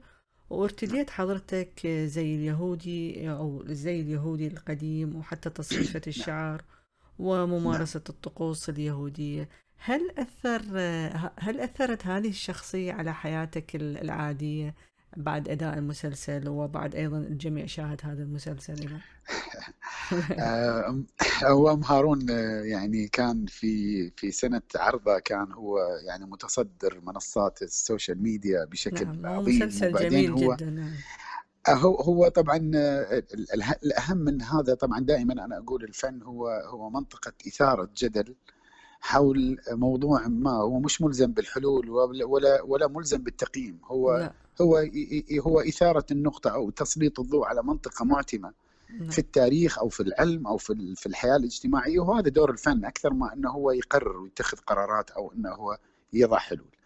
وارتديت 0.51 1.11
حضرتك 1.11 1.87
زي 1.87 2.35
اليهودي 2.35 3.31
أو 3.31 3.65
زي 3.67 4.01
اليهودي 4.01 4.47
القديم 4.47 5.17
وحتى 5.17 5.51
تصريفة 5.51 6.03
الشعر 6.07 6.65
وممارسة 7.19 8.03
الطقوس 8.09 8.69
اليهودية. 8.69 9.49
هل 9.79 10.11
أثر 10.19 10.63
هل 11.39 11.61
أثرت 11.61 12.07
هذه 12.07 12.29
الشخصية 12.29 12.93
على 12.93 13.15
حياتك 13.15 13.77
العادية؟ 13.77 14.75
بعد 15.17 15.49
أداء 15.49 15.79
المسلسل 15.79 16.49
وبعد 16.49 16.95
أيضا 16.95 17.19
الجميع 17.19 17.67
شاهد 17.67 18.01
هذا 18.05 18.23
المسلسل 18.23 18.89
آه، 20.39 21.05
هو 21.45 21.71
أم 21.73 21.85
هارون 21.85 22.31
آه، 22.31 22.61
يعني 22.61 23.09
كان 23.09 23.47
في 23.47 24.11
في 24.17 24.31
سنة 24.31 24.63
عرضه 24.77 25.19
كان 25.19 25.53
هو 25.53 25.79
يعني 26.07 26.27
متصدر 26.27 27.01
منصات 27.03 27.63
ال 27.63 27.71
social 27.71 28.23
media 28.23 28.65
بشكل 28.65 29.07
نعم 29.07 29.27
عظيم. 29.27 29.57
مسلسل 29.57 29.93
جميل 29.93 30.31
هو 30.31 30.55
جدا 30.55 30.71
نعم. 30.71 30.93
آه، 31.69 31.75
هو 31.75 31.95
هو 31.95 32.29
طبعا 32.29 32.71
الأهم 33.85 34.17
من 34.17 34.43
هذا 34.43 34.75
طبعا 34.75 35.01
دائما 35.01 35.45
أنا 35.45 35.59
أقول 35.59 35.85
الفن 35.85 36.23
هو 36.23 36.49
هو 36.49 36.91
منطقة 36.91 37.33
إثارة 37.47 37.91
جدل. 37.97 38.35
حول 39.01 39.59
موضوع 39.71 40.27
ما 40.29 40.51
هو 40.51 40.81
مش 40.81 41.03
ملزم 41.03 41.33
بالحلول 41.33 41.91
ولا 41.91 42.63
ولا 42.63 42.89
ملزم 42.89 43.19
بالتقييم 43.19 43.79
هو 43.85 44.17
لا. 44.17 44.33
هو 44.61 44.85
هو 45.41 45.61
إثارة 45.61 46.07
النقطة 46.11 46.51
أو 46.51 46.71
تسليط 46.71 47.21
الضوء 47.21 47.47
على 47.47 47.63
منطقة 47.63 48.05
معتمة 48.05 48.53
نعم. 49.01 49.11
في 49.11 49.19
التاريخ 49.19 49.79
أو 49.79 49.89
في 49.89 50.01
العلم 50.01 50.47
أو 50.47 50.57
في 50.57 50.95
في 50.97 51.07
الحياة 51.07 51.37
الاجتماعية 51.37 52.01
وهذا 52.01 52.29
دور 52.29 52.51
الفن 52.51 52.85
أكثر 52.85 53.13
ما 53.13 53.33
إنه 53.33 53.51
هو 53.51 53.71
يقرر 53.71 54.17
ويتخذ 54.17 54.59
قرارات 54.59 55.11
أو 55.11 55.33
إنه 55.33 55.51
هو 55.51 55.79
يضع 56.13 56.39
حلول. 56.39 56.77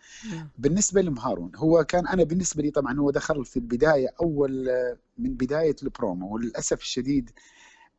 بالنسبة 0.58 1.02
لمهارون 1.02 1.52
هو 1.56 1.84
كان 1.84 2.06
أنا 2.06 2.24
بالنسبة 2.24 2.62
لي 2.62 2.70
طبعا 2.70 2.98
هو 2.98 3.10
دخل 3.10 3.44
في 3.44 3.56
البداية 3.56 4.08
أول 4.20 4.68
من 5.18 5.34
بداية 5.34 5.76
البرومو 5.82 6.34
وللأسف 6.34 6.80
الشديد 6.80 7.30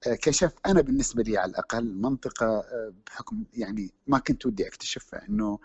كشف 0.05 0.53
أنا 0.65 0.81
بالنسبة 0.81 1.23
لي 1.23 1.37
على 1.37 1.51
الأقل 1.51 1.93
منطقة 1.93 2.47
آه، 2.47 2.93
بحكم 3.07 3.43
يعني 3.53 3.91
ما 4.07 4.19
كنت 4.19 4.45
ودي 4.45 4.67
أكتشفها 4.67 5.29
إنه 5.29 5.59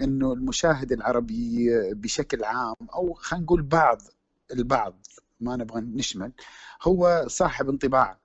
إنه 0.00 0.32
المشاهد 0.32 0.92
العربي 0.92 1.68
بشكل 1.94 2.44
عام 2.44 2.74
أو 2.94 3.14
خلينا 3.14 3.44
نقول 3.44 3.62
بعض 3.62 4.02
البعض 4.52 5.06
ما 5.40 5.56
نبغى 5.56 5.80
نشمل 5.80 6.32
هو 6.82 7.24
صاحب 7.28 7.68
انطباع 7.68 8.18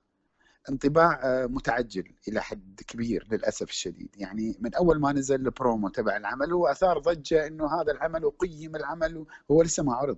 انطباع 0.70 1.20
آه، 1.24 1.46
متعجل 1.46 2.14
إلى 2.28 2.42
حد 2.42 2.82
كبير 2.88 3.28
للأسف 3.32 3.70
الشديد. 3.70 4.16
يعني 4.18 4.58
من 4.60 4.76
أول 4.76 5.00
ما 5.00 5.12
نزل 5.12 5.36
البرومو 5.36 5.90
تبع 5.90 6.18
العمل 6.18 6.52
هو 6.54 6.68
أثار 6.68 7.00
ضجة 7.00 7.48
إنه 7.48 7.82
هذا 7.82 7.92
العمل 7.92 8.26
وقيم 8.26 8.76
العمل 8.76 9.26
هو 9.52 9.62
لسه 9.62 9.84
ما 9.84 9.94
عرض. 9.94 10.18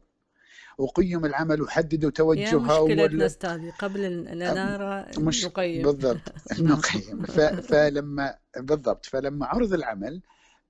وقيم 0.77 1.25
العمل 1.25 1.62
وحددوا 1.62 2.10
توجهها 2.12 2.84
مشكلتنا 2.84 3.25
استاذي 3.25 3.70
قبل 3.70 4.03
ان 4.03 4.38
نرى 4.38 5.06
مش 5.18 5.46
نقيم 5.46 5.84
بالضبط. 5.84 6.22
نقيم 6.60 7.25
فلما 7.62 8.36
بالضبط. 8.58 9.06
فلما 9.06 9.46
عرض 9.46 9.74
العمل 9.74 10.22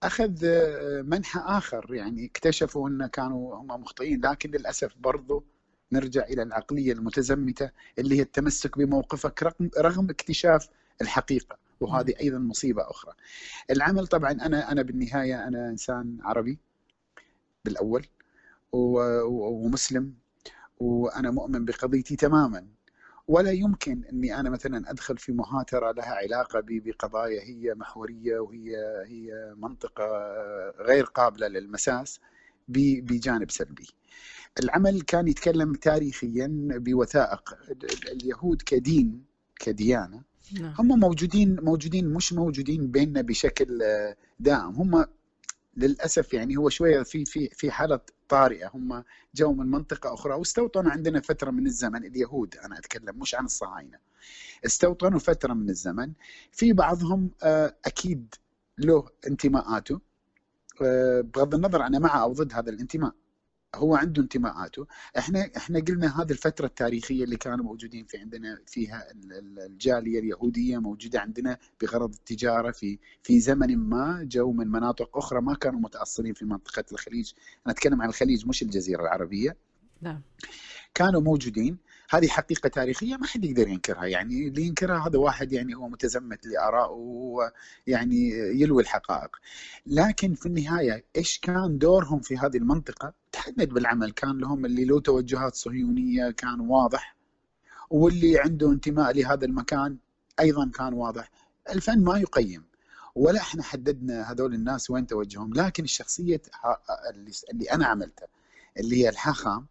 أخذ 0.04 0.46
آه، 0.46 1.02
منحى 1.02 1.40
آخر. 1.46 1.94
يعني 1.94 2.26
اكتشفوا 2.26 2.90
أن 2.90 3.08
كانوا 3.08 3.56
هم 3.56 3.68
مخطئين. 3.68 4.26
لكن 4.26 4.52
للأسف 4.52 4.94
برضو 5.00 5.46
نرجع 5.92 6.24
إلى 6.24 6.44
العقلية 6.44 6.94
المتزمتة 6.94 7.70
اللي 8.00 8.18
هي 8.18 8.22
التمسك 8.22 8.78
بموقفك 8.78 9.44
رغم 9.44 9.70
رغم 9.80 10.10
اكتشاف 10.10 10.70
الحقيقة. 11.02 11.58
وهذه 11.80 12.14
أيضا 12.22 12.38
مصيبة 12.38 12.90
أخرى. 12.90 13.14
العمل 13.72 14.08
طبعا 14.08 14.32
أنا 14.32 14.72
أنا 14.72 14.82
بالنهاية 14.82 15.48
أنا 15.48 15.70
إنسان 15.70 16.18
عربي 16.22 16.58
بالأول. 17.66 18.06
ومسلم 18.74 20.14
وأنا 20.80 21.32
مؤمن 21.32 21.66
بقضيتي 21.66 22.16
تماما 22.16 22.68
ولا 23.28 23.52
يمكن 23.52 24.04
إني 24.14 24.40
أنا 24.40 24.50
مثلا 24.50 24.92
أدخل 24.92 25.18
في 25.18 25.32
مهاترة 25.32 25.92
لها 25.92 26.14
علاقة 26.16 26.64
بقضايا 26.66 27.42
هي 27.42 27.74
محورية 27.76 28.40
وهي 28.40 28.76
هي 29.06 29.54
منطقة 29.58 30.04
غير 30.80 31.04
قابلة 31.04 31.48
للمساس 31.48 32.20
بجانب 32.68 33.52
سلبي. 33.52 33.88
العمل 34.64 35.02
كان 35.02 35.28
يتكلم 35.28 35.74
تاريخيا 35.74 36.68
بوثائق 36.72 37.58
اليهود 38.12 38.62
كدين 38.62 39.26
كديانة 39.60 40.22
نعم. 40.60 40.74
هم 40.80 41.00
موجودين 41.00 41.60
موجودين 41.62 42.14
مش 42.14 42.34
موجودين 42.34 42.92
بيننا 42.92 43.22
بشكل 43.22 43.80
دائم 44.40 44.70
هم 44.76 45.06
للأسف 45.78 46.34
يعني 46.34 46.58
هو 46.58 46.70
شوية 46.70 47.04
في 47.04 47.26
في 47.26 47.50
في 47.50 47.72
حالة 47.72 48.00
طارئة. 48.30 48.68
هم 48.74 49.04
جو 49.36 49.54
من 49.54 49.72
منطقة 49.72 50.14
أخرى 50.14 50.34
واستوطنوا 50.34 50.92
عندنا 50.92 51.22
فترة 51.22 51.52
من 51.52 51.66
الزمن. 51.68 52.06
اليهود 52.06 52.56
أنا 52.58 52.78
أتكلم 52.78 53.20
مش 53.20 53.36
عن 53.36 53.46
الصهاينة. 53.46 53.98
استوطنوا 54.66 55.20
فترة 55.20 55.54
من 55.54 55.70
الزمن. 55.70 56.14
في 56.52 56.74
بعضهم 56.74 57.32
آه، 57.44 57.76
أكيد 57.86 58.36
له 58.78 59.10
انتماءاته. 59.28 60.02
آه، 60.82 61.22
بغض 61.22 61.56
النظر 61.56 61.86
أنا 61.86 62.00
مع 62.00 62.22
أو 62.24 62.34
ضد 62.34 62.54
هذا 62.54 62.70
الانتماء. 62.70 63.14
هو 63.76 63.96
عنده 63.96 64.22
انتماءاته. 64.22 64.88
إحنا 65.18 65.50
إحنا 65.58 65.80
قلنا 65.80 66.22
هذه 66.22 66.32
الفترة 66.32 66.66
التاريخية 66.66 67.24
اللي 67.24 67.38
كانوا 67.38 67.66
موجودين 67.66 68.06
في 68.06 68.18
عندنا 68.18 68.60
فيها 68.68 69.08
الجالية 69.66 70.20
اليهودية 70.20 70.78
موجودة 70.78 71.20
عندنا 71.20 71.58
بغرض 71.82 72.14
التجارة 72.14 72.72
في 72.72 73.00
في 73.24 73.40
زمن 73.40 73.78
ما 73.78 74.28
جو 74.32 74.52
من 74.52 74.68
مناطق 74.68 75.18
أخرى 75.18 75.42
ما 75.42 75.56
كانوا 75.56 75.80
متاصلين 75.80 76.34
في 76.34 76.46
منطقة 76.46 76.84
الخليج. 76.92 77.32
أنا 77.66 77.74
أتكلم 77.74 78.02
عن 78.02 78.10
الخليج 78.10 78.48
مش 78.48 78.62
الجزيرة 78.62 79.02
العربية. 79.02 79.58
نعم. 80.02 80.22
كانوا 80.94 81.22
موجودين. 81.22 81.78
هذه 82.10 82.28
حقيقة 82.28 82.70
تاريخية 82.70 83.18
ما 83.18 83.28
حد 83.28 83.46
يقدر 83.46 83.68
ينكرها. 83.68 84.06
يعني 84.06 84.48
اللي 84.48 84.62
ينكرها 84.62 85.08
هذا 85.08 85.20
واحد 85.20 85.54
يعني 85.54 85.76
هو 85.76 85.88
متزمت 85.88 86.46
لارائه 86.46 86.92
وهو 86.92 87.54
يعني 87.88 88.30
يلوي 88.30 88.82
الحقائق. 88.82 89.36
لكن 89.86 90.34
في 90.34 90.46
النهاية 90.46 91.06
إيش 91.16 91.40
كان 91.40 91.78
دورهم 91.78 92.20
في 92.20 92.38
هذه 92.38 92.58
المنطقة؟ 92.58 93.14
تحدد 93.32 93.70
بالعمل. 93.70 94.12
كان 94.12 94.38
لهم 94.38 94.66
اللي 94.66 94.86
له 94.86 95.00
توجهات 95.00 95.56
صهيونية 95.56 96.32
كان 96.32 96.60
واضح. 96.60 97.16
واللي 97.90 98.40
عنده 98.40 98.72
انتماء 98.72 99.14
لهذا 99.14 99.46
المكان 99.46 99.98
أيضا 100.40 100.72
كان 100.76 100.94
واضح. 100.94 101.32
الفن 101.70 102.04
ما 102.04 102.20
يقيم. 102.20 102.64
ولا 103.16 103.40
إحنا 103.40 103.64
حددنا 103.64 104.32
هذول 104.32 104.54
الناس 104.54 104.90
وين 104.90 105.08
توجههم. 105.08 105.54
لكن 105.54 105.84
الشخصية 105.84 106.42
اللي 107.52 107.72
أنا 107.72 107.86
عملتها 107.86 108.28
اللي 108.78 109.04
هي 109.04 109.10
الحاخام 109.10 109.66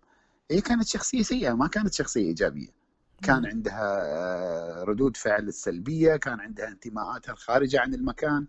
هي 0.53 0.61
كانت 0.61 0.87
شخصية 0.87 1.23
سيئة 1.23 1.53
ما 1.55 1.67
كانت 1.67 1.95
شخصية 1.95 2.25
إيجابية. 2.25 2.69
كان 3.23 3.47
عندها 3.47 4.01
آه، 4.03 4.85
ردود 4.85 5.17
فعل 5.17 5.53
سلبية 5.53 6.17
كان 6.17 6.41
عندها 6.41 6.69
انتماءاتها 6.69 7.33
الخارجة 7.33 7.81
عن 7.81 7.95
المكان. 7.95 8.47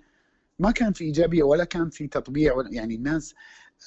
ما 0.60 0.72
كان 0.72 0.94
في 0.94 1.04
إيجابية 1.04 1.44
ولا 1.44 1.64
كان 1.64 1.90
في 1.90 2.08
تطبيع 2.08 2.56
يعني 2.72 2.96
الناس 2.96 3.36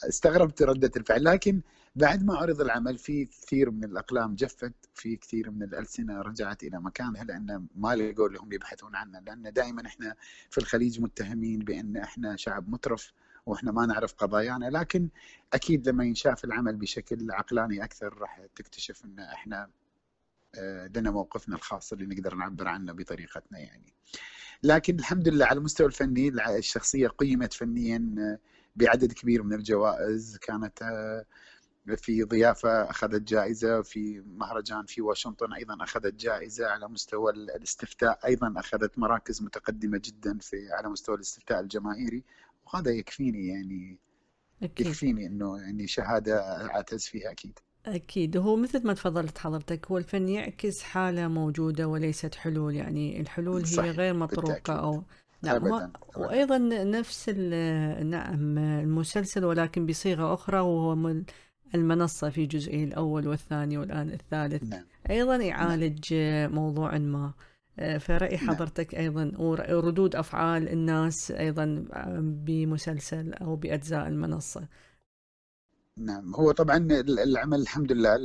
استغربت 0.09 0.63
ردة 0.63 0.91
الفعل. 0.97 1.25
لكن 1.25 1.61
بعد 1.97 2.25
ما 2.25 2.37
عرض 2.37 2.61
العمل 2.61 2.99
في 2.99 3.25
كثير 3.25 3.71
من 3.71 3.85
الأقلام 3.85 4.35
جفت 4.35 4.75
في 4.95 5.17
كثير 5.17 5.51
من 5.51 5.63
الألسنة 5.63 6.23
رجعت 6.23 6.63
إلى 6.63 6.81
مكانها 6.81 7.25
لأن 7.25 7.67
ما 7.77 7.95
لقوا 7.97 8.29
لهم 8.29 8.53
يبحثون 8.53 8.97
عنها 8.97 9.21
لأن 9.21 9.53
دائما 9.53 9.87
إحنا 9.87 10.15
في 10.51 10.59
الخليج 10.59 11.01
متهمين 11.01 11.59
بأن 11.59 11.97
إحنا 11.97 12.37
شعب 12.37 12.71
مترف. 12.71 13.13
وإحنا 13.47 13.73
ما 13.73 13.87
نعرف 13.87 14.15
قضايانا 14.15 14.71
لكن 14.71 15.09
أكيد 15.53 15.89
لما 15.89 16.05
ينشاف 16.05 16.45
العمل 16.45 16.77
بشكل 16.77 17.31
عقلاني 17.31 17.85
أكثر 17.85 18.19
راح 18.19 18.41
تكتشف 18.57 19.05
إن 19.05 19.19
إحنا 19.19 19.71
آه، 20.55 20.91
لنا 20.97 21.11
موقفنا 21.11 21.57
الخاص 21.57 21.93
اللي 21.93 22.07
نقدر 22.07 22.35
نعبر 22.35 22.69
عنه 22.69 22.93
بطريقتنا 22.93 23.59
يعني. 23.59 23.95
لكن 24.63 24.99
الحمد 24.99 25.29
لله 25.29 25.47
على 25.47 25.59
المستوى 25.59 25.87
الفني 25.87 26.29
الشخصية 26.59 27.09
قيمت 27.09 27.53
فنيا 27.53 28.15
آه، 28.19 28.39
بعدد 28.77 29.13
كبير 29.13 29.43
من 29.43 29.53
الجوائز. 29.53 30.37
كانت 30.37 30.83
آه، 30.83 31.25
في 31.97 32.23
ضيافة 32.23 32.91
أخذت 32.91 33.23
جائزة 33.23 33.83
في 33.83 34.21
مهرجان 34.21 34.87
في 34.87 35.03
واشنطن 35.03 35.53
أيضا 35.53 35.85
أخذت 35.85 36.15
جائزة. 36.15 36.67
على 36.67 36.89
مستوى 36.89 37.33
الاستفتاء 37.33 38.27
أيضا 38.27 38.55
أخذت 38.57 38.99
مراكز 38.99 39.43
متقدمة 39.43 39.99
جدا 40.05 40.39
في 40.39 40.73
على 40.73 40.89
مستوى 40.89 41.15
الاستفتاء 41.17 41.61
الجماهيري. 41.61 42.25
وهذا 42.67 42.91
يكفيني 42.91 43.47
يعني 43.47 43.99
أكيد. 44.63 44.87
يكفيني 44.87 45.27
إنه 45.27 45.59
يعني 45.59 45.87
شهادة 45.87 46.41
أعتز 46.71 47.05
فيها 47.05 47.31
أكيد 47.31 47.59
أكيد 47.87 48.37
هو 48.37 48.57
مثل 48.57 48.87
ما 48.87 48.95
تفضلت 48.95 49.39
حضرتك 49.39 49.87
هو 49.91 49.99
الفن 49.99 50.29
يعكس 50.29 50.83
حالة 50.83 51.29
موجودة 51.29 51.89
وليست 51.89 52.35
حلول 52.35 52.75
يعني 52.75 53.21
الحلول 53.21 53.65
هي 53.65 53.91
غير 53.91 54.15
مطروقة 54.15 54.53
بالتأكيد. 54.53 54.77
أو 54.77 55.05
نعم 55.43 55.57
أبداً. 55.57 55.93
وأيضا 56.17 56.59
نفس 56.85 57.29
نعم 57.29 58.59
المسلسل 58.59 59.45
ولكن 59.45 59.87
بصيغة 59.87 60.35
أخرى 60.35 60.61
وهو 60.61 61.23
المنصة 61.75 62.31
في 62.31 62.47
جزئه 62.47 62.85
الأول 62.85 63.29
والثاني 63.29 63.79
والآن 63.79 64.11
الثالث 64.11 64.63
نعم. 64.63 64.85
أيضا 65.11 65.37
يعالج 65.37 66.15
نعم. 66.15 66.55
موضوع 66.55 66.99
ما 66.99 67.33
فرأي 67.77 68.37
نعم. 68.37 68.49
حضرتك 68.49 68.95
أيضا 68.95 69.33
وردود 69.39 70.17
أفعال 70.17 70.69
الناس 70.69 71.31
أيضا 71.31 71.85
بمسلسل 72.21 73.35
أو 73.35 73.57
بأجزاء 73.57 74.09
المنصة 74.09 74.69
نعم 75.99 76.35
هو 76.35 76.53
طبعا 76.53 76.77
العمل 77.01 77.61
الحمد 77.61 77.93
لله 77.93 78.17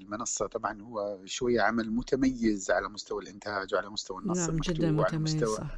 المنصة 0.00 0.46
طبعا 0.46 0.82
هو 0.82 1.20
شوية 1.24 1.60
عمل 1.60 1.90
متميز 1.90 2.70
على 2.70 2.88
مستوى 2.88 3.22
الإنتاج 3.22 3.74
وعلى 3.74 3.90
مستوى 3.90 4.22
النص 4.22 4.38
نعم 4.38 4.58
جدا 4.58 4.90
متميز 4.90 5.34
مستوى 5.36 5.68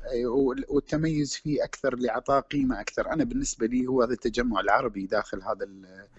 والتميز 0.68 1.35
فيه 1.35 1.64
أكثر 1.64 1.97
لإعطاء 1.97 2.40
قيمة 2.40 2.81
أكثر 2.81 3.12
أنا 3.12 3.25
بالنسبة 3.25 3.66
لي 3.66 3.87
هو 3.87 4.03
هذا 4.03 4.12
التجمع 4.12 4.61
العربي 4.61 5.07
داخل 5.07 5.42
هذا 5.42 5.66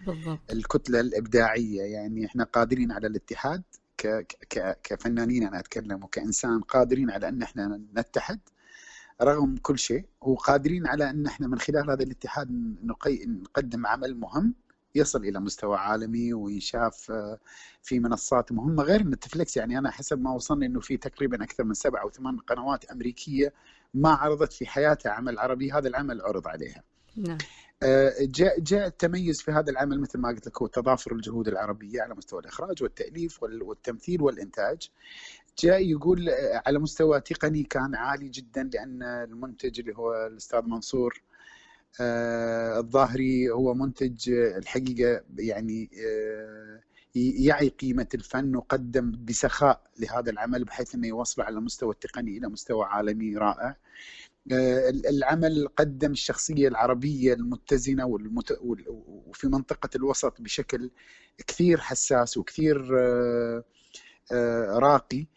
بالضبط. 0.07 0.39
الكتلة 0.51 0.99
الإبداعية 0.99 1.81
يعني 1.81 2.25
إحنا 2.25 2.43
قادرين 2.43 2.91
على 2.91 3.07
الاتحاد 3.07 3.63
كفنانين 4.83 5.43
أنا 5.47 5.59
أتكلم 5.59 6.03
وكإنسان 6.03 6.61
قادرين 6.61 7.11
على 7.11 7.27
أن 7.27 7.41
إحنا 7.41 7.81
نتحد 7.97 8.39
رغم 9.21 9.57
كل 9.61 9.79
شيء 9.79 10.05
وقادرين 10.21 10.87
على 10.87 11.09
أن 11.09 11.25
إحنا 11.25 11.47
من 11.47 11.59
خلال 11.59 11.89
هذا 11.89 12.03
الاتحاد 12.03 12.75
نقدم 13.27 13.87
عمل 13.87 14.19
مهم 14.19 14.53
يصل 14.95 15.25
إلى 15.25 15.39
مستوى 15.39 15.77
عالمي 15.77 16.33
ويشاف 16.33 17.11
آه، 17.11 17.39
في 17.81 17.99
منصات 17.99 18.51
مهمة 18.51 18.83
غير 18.83 19.03
نتفلكس 19.03 19.57
يعني 19.57 19.77
أنا 19.77 19.91
حسب 19.91 20.21
ما 20.21 20.31
وصلني 20.31 20.65
إنه 20.65 20.79
في 20.79 20.97
تقريبا 20.97 21.43
أكثر 21.43 21.63
من 21.63 21.73
سبع 21.73 22.01
أو 22.01 22.09
ثمان 22.09 22.37
قنوات 22.37 22.85
أمريكية 22.85 23.53
ما 23.93 24.09
عرضت 24.09 24.53
في 24.53 24.65
حياتها 24.65 25.11
عمل 25.11 25.39
عربي 25.39 25.71
هذا 25.71 25.87
العمل 25.87 26.21
عرض 26.21 26.47
عليها. 26.47 26.83
نعم. 27.17 27.37
آه، 27.83 28.13
جاء 28.21 28.59
جاء 28.59 28.87
التميز 28.87 29.41
في 29.41 29.51
هذا 29.51 29.71
العمل 29.71 29.99
مثل 29.99 30.19
ما 30.19 30.29
قلت 30.29 30.47
لك 30.47 30.61
هو 30.61 30.67
تضافر 30.67 31.11
الجهود 31.11 31.47
العربية 31.47 32.01
على 32.01 32.15
مستوى 32.15 32.39
الإخراج 32.39 32.83
والتأليف 32.83 33.43
والتمثيل 33.43 34.21
والإنتاج 34.21 34.89
جاء 35.59 35.81
يقول 35.81 36.29
آه، 36.29 36.63
على 36.65 36.79
مستوى 36.79 37.21
تقني 37.21 37.63
كان 37.63 37.95
عالي 37.95 38.29
جدا 38.29 38.69
لأن 38.73 39.03
المنتج 39.03 39.79
اللي 39.79 39.97
هو 39.97 40.27
الأستاذ 40.27 40.61
منصور 40.61 41.21
آه، 42.01 42.79
الظاهري 42.79 43.49
هو 43.49 43.73
منتج 43.73 44.29
الحقيقة 44.29 45.23
يعني 45.37 45.89
يعي 47.15 47.69
قيمة 47.69 48.07
الفن 48.13 48.55
وقدم 48.55 49.11
بسخاء 49.25 49.81
لهذا 49.99 50.31
العمل 50.31 50.63
بحيث 50.63 50.95
إنه 50.95 51.07
يوصله 51.07 51.45
على 51.45 51.57
المستوى 51.57 51.91
التقني 51.93 52.37
إلى 52.37 52.47
مستوى 52.47 52.85
عالمي 52.85 53.37
رائع. 53.37 53.67
آه، 53.69 53.75
العمل 54.51 55.67
قدم 55.77 56.11
الشخصية 56.11 56.67
العربية 56.67 57.33
المتزنة 57.33 58.05
والمت... 58.05 58.57
وفي 58.87 59.47
منطقة 59.47 59.89
الوسط 59.95 60.41
بشكل 60.41 60.91
كثير 61.47 61.77
حساس 61.81 62.37
وكثير 62.37 62.99
آه، 62.99 63.63
آه، 64.31 64.79
راقي. 64.79 65.27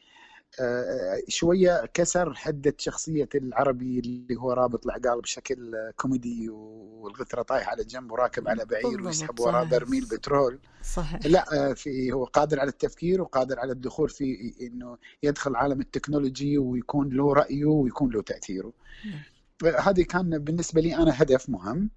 شوية 1.28 1.86
كسر 1.94 2.34
حدة 2.34 2.74
شخصية 2.78 3.28
العربي 3.34 3.98
اللي 3.98 4.36
هو 4.36 4.52
رابط 4.52 4.86
العقال 4.86 5.20
بشكل 5.20 5.74
كوميدي 5.96 6.48
والغثرة 6.50 7.42
طايح 7.42 7.68
على 7.68 7.84
جنب 7.84 8.12
وراكب 8.12 8.48
على 8.48 8.64
بعير 8.64 9.02
ويسحب 9.02 9.40
وراه 9.40 9.64
برميل 9.64 10.04
بترول. 10.04 10.58
صحيح. 10.82 11.26
لا 11.26 11.74
في 11.74 12.12
هو 12.12 12.24
قادر 12.24 12.60
على 12.60 12.68
التفكير 12.68 13.22
وقادر 13.22 13.60
على 13.60 13.72
الدخول 13.72 14.08
في 14.08 14.54
إنه 14.60 14.98
يدخل 15.22 15.56
عالم 15.56 15.80
التكنولوجي 15.80 16.58
ويكون 16.58 17.08
له 17.08 17.32
رأيه 17.32 17.64
ويكون 17.64 18.10
له 18.10 18.22
تأثيره. 18.22 18.72
نعم. 19.04 19.74
هذه 19.74 20.02
كان 20.02 20.38
بالنسبة 20.38 20.80
لي 20.80 20.96
أنا 20.96 21.22
هدف 21.22 21.50
مهم. 21.50 21.90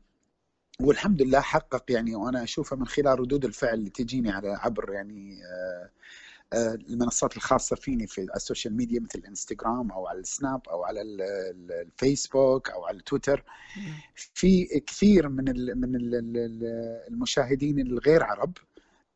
والحمد 0.82 1.22
لله 1.22 1.40
حقق 1.40 1.84
يعني 1.90 2.16
وأنا 2.16 2.44
أشوفه 2.44 2.76
من 2.76 2.88
خلال 2.88 3.20
ردود 3.20 3.46
الفعل 3.46 3.74
اللي 3.74 3.90
تجيني 3.90 4.32
على 4.32 4.50
عبر 4.50 4.94
يعني 4.94 5.44
آه 5.44 5.50
آه، 5.50 5.90
المنصات 6.54 7.38
الخاصة 7.38 7.76
فيني 7.76 8.08
في 8.08 8.28
ال 8.36 8.42
social 8.42 8.78
media 8.78 9.00
مثل 9.00 9.20
الانستغرام 9.20 9.92
أو 9.92 10.08
على 10.08 10.20
السناب 10.20 10.62
أو 10.70 10.84
على 10.84 11.02
الفيسبوك 11.02 12.70
أو 12.70 12.86
على 12.86 12.98
التويتر 12.98 13.44
في 14.16 14.66
كثير 14.66 15.30
من 15.30 15.46
من 15.80 15.96
المشاهدين 17.08 17.80
الغير 17.80 18.24
عرب 18.24 18.58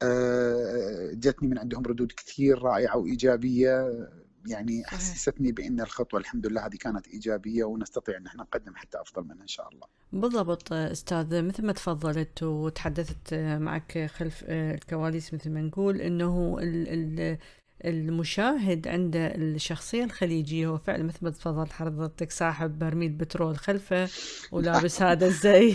آه، 0.02 1.12
جتني 1.14 1.50
من 1.50 1.60
عندهم 1.60 1.84
ردود 1.86 2.12
كثير 2.12 2.62
رائعة 2.62 2.98
وإيجابية. 2.98 4.08
يعني. 4.48 4.84
حسستني 4.86 5.52
بإن 5.52 5.82
الخطوة 5.82 6.20
الحمد 6.20 6.48
لله 6.48 6.66
هذه 6.66 6.76
كانت 6.76 7.08
إيجابية 7.08 7.64
ونستطيع 7.64 8.18
إن 8.18 8.26
إحنا 8.26 8.44
نقدم 8.44 8.76
حتى 8.76 9.02
أفضل 9.02 9.24
منها 9.24 9.42
إن 9.42 9.48
شاء 9.48 9.70
الله. 9.70 9.88
بالضبط 10.14 10.74
أستاذ 10.74 11.42
مثل 11.42 11.66
ما 11.66 11.74
تفضلت 11.74 12.44
وتحدثت 12.44 13.34
معك 13.34 14.06
خلف 14.16 14.44
الكواليس 14.48 15.34
مثل 15.34 15.50
ما 15.50 15.62
نقول 15.62 16.02
إنه 16.02 16.58
ال 16.62 16.88
ال 16.90 17.38
المشاهد 17.86 18.88
عند 18.88 19.16
الشخصية 19.16 20.04
الخليجية 20.04 20.68
هو 20.68 20.78
فعلا 20.78 21.04
مثل 21.04 21.18
ما 21.22 21.30
تفضل 21.30 21.68
حضرتك 21.72 22.32
صاحب 22.32 22.80
برميل 22.80 23.10
بترول 23.12 23.58
خلفه 23.58 24.10
ولابس 24.52 25.02
هذا 25.02 25.26
الزي 25.28 25.72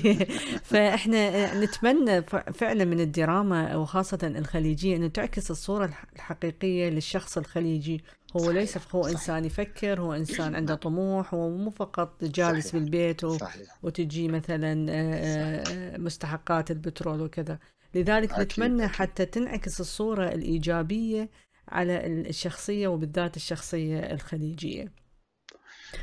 فإحنا 0.64 1.54
نتمنى 1.64 2.22
فعلا 2.54 2.84
من 2.84 3.00
الدراما 3.00 3.76
وخاصة 3.76 4.18
الخليجية 4.22 4.96
إنه 4.96 5.08
تعكس 5.08 5.50
الصورة 5.50 5.84
الح- 5.84 6.04
الحقيقية 6.16 6.88
للشخص 6.88 7.38
الخليجي 7.38 8.04
هو 8.36 8.50
ليس 8.50 8.74
صحيح، 8.78 8.94
هو 8.94 9.02
صحيح. 9.02 9.14
إنسان 9.14 9.44
يفكر 9.44 10.00
هو 10.00 10.12
إنسان 10.14 10.54
عنده 10.54 10.74
طموح 10.74 11.34
هو 11.34 11.50
مو 11.50 11.70
فقط 11.70 12.24
جالس 12.24 12.66
صحيح. 12.68 12.74
بالبيت 12.82 13.24
و... 13.24 13.38
صحيح 13.38 13.78
وتجي 13.82 14.28
مثلا 14.28 14.86
آه، 14.90 15.64
آه، 15.68 15.96
مستحقات 15.98 16.70
البترول 16.70 17.20
وكذا 17.22 17.58
لذلك 17.94 18.32
أكيد، 18.32 18.44
نتمنى. 18.44 18.88
حتى 18.88 19.26
تنعكس 19.26 19.80
الصورة 19.80 20.28
الإيجابية 20.28 21.30
على 21.68 22.06
الشخصية 22.06 22.88
وبالذات 22.88 23.36
الشخصية 23.36 23.98
الخليجية 23.98 24.92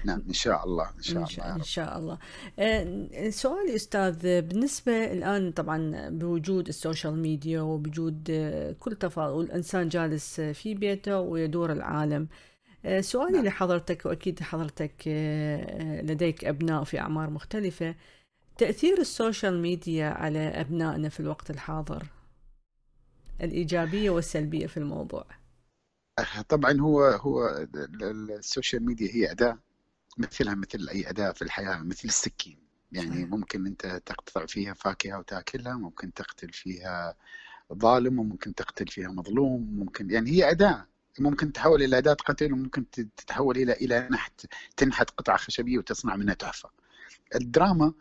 نعم 0.05 0.23
إن 0.27 0.33
شاء 0.33 0.63
الله 0.65 0.89
إن 0.97 1.01
شاء 1.03 1.15
إن 1.17 1.23
الله 1.23 1.27
شاء, 1.35 1.55
رب. 1.57 1.63
شاء 1.63 1.97
الله 1.99 2.17
آه، 2.59 3.29
سؤالي 3.29 3.75
أستاذ 3.75 4.41
بالنسبة 4.41 5.11
الآن 5.13 5.51
طبعا 5.51 6.09
بوجود 6.09 6.67
ال 6.67 6.74
social 6.74 7.19
media 7.19 7.61
وبوجود 7.61 8.27
آه، 8.29 8.71
كل 8.79 8.95
تفاصيل 8.95 9.35
والإنسان 9.37 9.89
جالس 9.89 10.41
في 10.41 10.73
بيته 10.73 11.19
ويدور 11.19 11.71
العالم 11.71 12.27
آه، 12.85 13.01
سؤالي 13.01 13.31
نعم. 13.37 13.45
لحضرتك 13.45 14.05
وأكيد 14.05 14.39
حضرتك 14.39 14.93
آه، 15.07 16.01
لديك 16.01 16.45
أبناء 16.45 16.83
في 16.83 16.99
أعمار 16.99 17.29
مختلفة 17.29 17.95
تأثير 18.57 18.97
ال 19.01 19.10
social 19.10 19.61
media 19.61 20.07
على 20.09 20.39
أبنائنا 20.39 21.09
في 21.09 21.19
الوقت 21.19 21.49
الحاضر 21.49 22.03
الإيجابية 23.41 24.09
والسلبية 24.09 24.67
في 24.67 24.77
الموضوع 24.77 25.25
آه، 26.19 26.41
طبعا 26.41 26.79
هو 26.79 27.01
هو 27.03 27.47
ال- 27.47 28.03
ال- 28.03 28.31
ال 28.31 28.39
social 28.39 28.85
media 28.85 29.11
هي 29.11 29.31
أداة 29.31 29.57
مثلها 30.17 30.55
مثل 30.55 30.89
أي 30.89 31.09
أداة 31.09 31.31
في 31.31 31.41
الحياة 31.41 31.77
مثل 31.77 32.07
السكين. 32.07 32.57
يعني. 32.91 33.25
ممكن 33.25 33.65
أنت 33.67 34.01
تقطع 34.05 34.45
فيها 34.45 34.73
فاكهة 34.73 35.19
وتأكلها 35.19 35.73
ممكن 35.73 36.13
تقتل 36.13 36.49
فيها 36.49 37.15
ظالم 37.73 38.19
وممكن 38.19 38.55
تقتل 38.55 38.87
فيها 38.87 39.07
مظلوم 39.07 39.79
ممكن 39.79 40.09
يعني 40.09 40.31
هي 40.31 40.51
أداة. 40.51 40.87
ممكن 41.19 41.51
تتحول 41.53 41.83
إلى 41.83 41.97
أداة 41.97 42.13
قتل 42.13 42.53
وممكن 42.53 42.89
تتحول 42.89 43.57
إلى 43.57 43.73
إلى 43.73 44.07
نحت 44.11 44.45
تنحت 44.77 45.09
قطعة 45.09 45.37
خشبية 45.37 45.77
وتصنع 45.77 46.15
منها 46.15 46.33
تحفة. 46.33 46.69
الدراما 47.35 47.93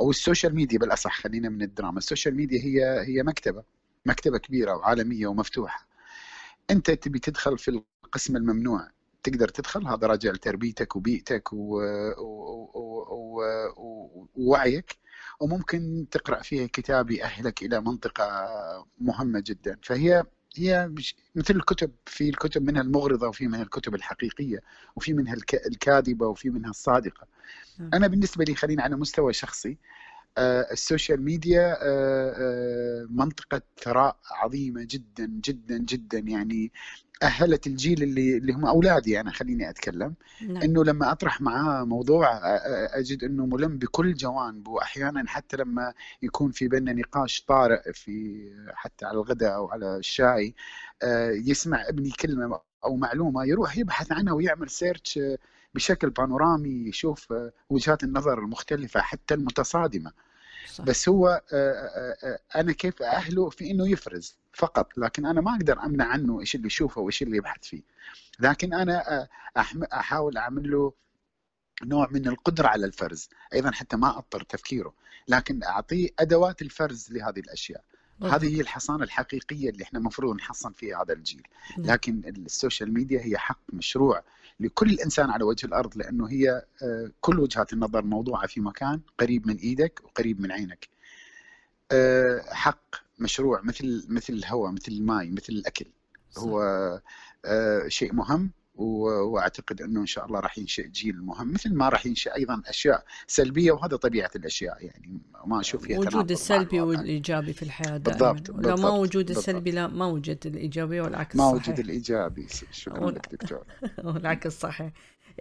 أو 0.00 0.10
ال 0.10 0.16
social 0.16 0.54
media 0.54 0.78
بالأصح 0.78 1.20
خلينا 1.20 1.48
من 1.48 1.62
الدراما. 1.62 1.98
ال 1.98 2.03
social 2.03 2.34
media 2.34 2.60
هي 2.60 3.06
هي 3.06 3.22
مكتبة 3.22 3.64
مكتبة 4.06 4.38
كبيرة 4.38 4.76
وعالمية 4.76 5.26
ومفتوحة. 5.26 5.86
أنت 6.70 6.90
تبي 6.90 7.18
تدخل 7.18 7.58
في 7.58 7.82
القسم 8.04 8.36
الممنوع 8.36 8.90
تقدر 9.24 9.48
تدخل 9.48 9.86
هذا 9.86 10.06
راجع 10.06 10.30
لتربيتك 10.30 10.96
وبيئتك. 10.96 11.52
ووعيك 14.36 14.98
وممكن 15.40 16.06
تقرأ 16.10 16.42
فيها 16.42 16.66
كتاب 16.66 17.10
يأهلك 17.10 17.62
إلى 17.62 17.80
منطقة 17.80 18.46
مهمة 18.98 19.42
جدا 19.46 19.78
فهي 19.82 20.24
هي 20.56 20.92
مثل 21.34 21.56
الكتب 21.56 21.90
في 22.06 22.28
الكتب 22.28 22.62
منها 22.62 22.82
المغرضة 22.82 23.28
وفي 23.28 23.46
منها 23.46 23.62
الكتب 23.62 23.94
الحقيقية 23.94 24.58
وفي 24.96 25.12
منها 25.12 25.34
الك... 25.34 25.66
الكاذبة 25.66 26.26
وفي 26.26 26.50
منها 26.50 26.70
الصادقة 26.70 27.26
نعم. 27.78 27.90
أنا 27.94 28.06
بالنسبة 28.06 28.44
لي 28.44 28.54
خلينا 28.54 28.82
على 28.82 28.96
مستوى 28.96 29.32
شخصي 29.32 29.78
ال 30.38 30.50
social 30.50 31.22
media 31.22 31.72
آه، 31.82 32.34
آه، 32.38 33.06
منطقة 33.10 33.62
ثراء 33.82 34.16
عظيمة 34.30 34.86
جدا 34.90 35.26
جدا 35.44 35.78
جدا. 35.78 36.18
يعني 36.18 36.72
أهلت 37.22 37.66
الجيل 37.66 38.02
اللي 38.02 38.36
اللي 38.36 38.52
هم 38.52 38.66
أولادي 38.66 39.20
أنا 39.20 39.30
خليني 39.30 39.70
أتكلم. 39.70 40.14
نعم. 40.42 40.62
إنه 40.62 40.84
لما 40.84 41.12
أطرح 41.12 41.40
معاه 41.40 41.84
موضوع 41.84 42.36
آه، 42.36 42.38
آه، 42.40 42.98
أجد 42.98 43.24
إنه 43.24 43.46
ملم 43.46 43.78
بكل 43.78 44.14
جوانبه. 44.14 44.70
وأحيانا 44.70 45.24
حتى 45.26 45.56
لما 45.56 45.94
يكون 46.22 46.50
في 46.50 46.68
بيننا 46.68 46.92
نقاش 46.92 47.44
طارئ 47.44 47.92
في 47.92 48.44
حتى 48.74 49.06
على 49.06 49.14
الغداء 49.16 49.54
أو 49.54 49.68
على 49.70 49.96
الشاي 49.96 50.54
آه، 51.02 51.30
يسمع 51.30 51.88
ابني 51.88 52.10
كلمة 52.10 52.60
أو 52.84 52.96
معلومة 52.96 53.44
يروح 53.44 53.78
يبحث 53.78 54.12
عنها 54.12 54.32
ويعمل 54.32 54.70
سيرش 54.70 55.18
آه، 55.18 55.38
بشكل 55.74 56.10
بانورامي 56.10 56.88
يشوف 56.88 57.32
آه، 57.32 57.52
وجهات 57.70 58.04
النظر 58.04 58.38
المختلفة 58.38 59.00
حتى 59.00 59.34
المتصادمة. 59.34 60.12
صح. 60.72 60.84
بس 60.84 61.08
هو 61.08 61.42
آه، 61.52 62.38
أنا 62.56 62.72
كيف 62.72 63.02
أهله 63.02 63.50
في 63.50 63.70
إنه 63.70 63.88
يفرز 63.88 64.36
فقط 64.52 64.98
لكن 64.98 65.26
أنا 65.26 65.40
ما 65.40 65.54
أقدر 65.54 65.82
أمنع 65.84 66.04
عنه 66.04 66.40
إيش 66.40 66.54
اللي 66.54 66.66
يشوفه 66.66 67.00
وإيش 67.00 67.22
اللي 67.22 67.36
يبحث 67.36 67.64
فيه. 67.64 67.82
لكن 68.40 68.74
أنا 68.74 69.28
أحاول 69.92 70.36
أعمل 70.36 70.70
له 70.70 70.92
نوع 71.82 72.08
من 72.10 72.28
القدرة 72.28 72.68
على 72.68 72.86
الفرز 72.86 73.28
أيضا 73.54 73.70
حتى 73.70 73.96
ما 73.96 74.18
اضطر 74.18 74.42
تفكيره 74.42 74.94
لكن 75.28 75.62
أعطيه 75.62 76.08
أدوات 76.18 76.62
الفرز 76.62 77.12
لهذه 77.12 77.38
الأشياء. 77.40 77.84
هذه 78.22 78.56
هي 78.56 78.60
الحصانة 78.60 79.04
الحقيقية 79.04 79.70
اللي 79.70 79.84
إحنا 79.84 79.98
المفروض 79.98 80.36
نحصن 80.36 80.72
فيها 80.72 81.02
هذا 81.02 81.12
الجيل 81.12 81.42
نعم. 81.78 81.86
لكن 81.86 82.22
ال 82.26 82.36
social 82.36 82.94
media 82.94 83.20
هي 83.20 83.38
حق 83.38 83.60
مشروع 83.72 84.22
لكل 84.60 85.00
إنسان 85.00 85.30
على 85.30 85.44
وجه 85.44 85.66
الأرض 85.66 85.96
لأنه 85.96 86.28
هي 86.28 86.64
آه، 86.82 87.10
كل 87.20 87.40
وجهات 87.40 87.72
النظر 87.72 88.04
موضوعة 88.04 88.46
في 88.46 88.60
مكان 88.60 89.00
قريب 89.18 89.46
من 89.46 89.56
إيدك 89.56 90.00
وقريب 90.04 90.40
من 90.40 90.52
عينك. 90.52 90.88
آه، 91.92 92.42
حق 92.52 92.96
مشروع 93.18 93.60
مثل 93.62 94.06
مثل 94.08 94.32
الهواء 94.32 94.72
مثل 94.72 94.92
الماء 94.92 95.30
مثل 95.30 95.52
الأكل. 95.52 95.86
هو 96.38 96.60
آه، 97.44 97.88
شيء 97.88 98.12
مهم 98.12 98.50
وأعتقد 98.74 99.82
أنه 99.82 100.00
إن 100.00 100.06
شاء 100.06 100.26
الله 100.26 100.40
راح 100.40 100.58
ينشئ 100.58 100.88
جيل 100.88 101.22
مهم 101.22 101.52
مثل 101.52 101.74
ما 101.74 101.88
راح 101.88 102.06
ينشئ 102.06 102.34
أيضا 102.34 102.62
أشياء 102.66 103.04
سلبية 103.26 103.72
وهذا 103.72 103.96
طبيعة 103.96 104.30
الأشياء 104.36 104.84
يعني 104.84 105.18
ما 105.46 105.60
أشوف 105.60 105.82
فيها 105.84 105.98
وجود 105.98 106.30
السلبي 106.30 106.76
الواقع. 106.76 106.98
والإيجابي 106.98 107.52
في 107.52 107.62
الحياة 107.62 107.96
دائما 107.96 108.32
بالضبط، 108.32 108.50
ولو 108.50 108.76
ما 108.76 108.88
وجود 108.90 109.26
بالضبط. 109.26 109.38
السلبي 109.48 109.70
لا 109.70 109.86
ما 109.86 110.06
وجد 110.06 110.46
الإيجابية 110.46 111.02
والعكس 111.02 111.36
ما 111.36 111.50
صحيح 111.52 111.68
وجد 111.68 111.78
الإيجابي 111.78 112.46
شكرا 112.70 113.10
لك 113.10 113.28
دكتور 113.34 113.64
والعكس 114.04 114.60
صحيح 114.60 114.92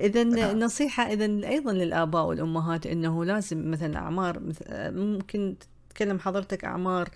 إذا 0.02 0.24
نعم. 0.24 0.60
نصيحة 0.60 1.04
إذا 1.14 1.26
أيضا 1.26 1.74
للآباء 1.74 2.26
والأمهات 2.26 2.86
إنه 2.88 3.26
لازم 3.26 3.72
مثلا 3.72 3.98
أعمار 3.98 4.40
مث- 4.40 4.64
ممكن 4.72 5.56
تتكلم 5.90 6.20
حضرتك 6.20 6.66
أعمار 6.66 7.10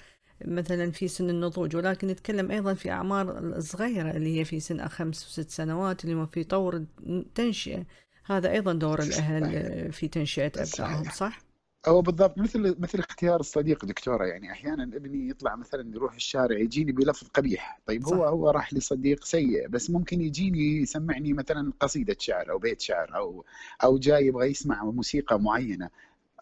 مثلا 0.45 0.91
في 0.91 1.07
سن 1.07 1.29
النضوج 1.29 1.75
ولكن 1.75 2.07
نتكلم 2.07 2.51
أيضا 2.51 2.73
في 2.73 2.91
أعمار 2.91 3.37
الصغيرة 3.37 4.11
اللي 4.11 4.39
هي 4.39 4.45
في 4.45 4.59
سن 4.59 4.87
خمس 4.87 5.25
وست 5.25 5.49
سنوات 5.49 6.03
اللي 6.03 6.15
هم 6.15 6.25
في 6.25 6.43
طور 6.43 6.85
التنشئة 7.07 7.85
هذا 8.25 8.51
أيضا 8.51 8.73
دور 8.73 8.99
الأهل. 8.99 9.91
في 9.91 10.07
تنشئة 10.07 10.51
أبنائهم. 10.57 11.03
صح؟ 11.03 11.39
هو 11.87 12.01
بالضبط 12.01 12.37
مثل 12.37 12.75
مثل 12.79 12.99
اختيار 12.99 13.39
الصديق 13.39 13.85
دكتورة 13.85 14.25
يعني 14.25 14.51
أحيانا 14.51 14.83
ابني 14.83 15.29
يطلع 15.29 15.55
مثلا 15.55 15.95
يروح 15.95 16.15
الشارع 16.15 16.59
يجيني 16.59 16.91
بلفظ 16.91 17.27
قبيح 17.27 17.79
طيب 17.85 18.05
هو 18.05 18.09
صح. 18.11 18.29
هو 18.29 18.49
راح 18.49 18.73
لصديق 18.73 19.25
سيء 19.25 19.67
بس 19.67 19.89
ممكن 19.89 20.21
يجيني 20.21 20.81
يسمعني 20.81 21.33
مثلا 21.33 21.73
قصيدة 21.79 22.15
شعر 22.19 22.51
أو 22.51 22.59
بيت 22.59 22.81
شعر 22.81 23.15
أو 23.15 23.45
أو 23.83 23.97
جاي 23.97 24.25
يبغى 24.25 24.47
يسمع 24.47 24.83
موسيقى 24.83 25.39
معينة 25.39 25.89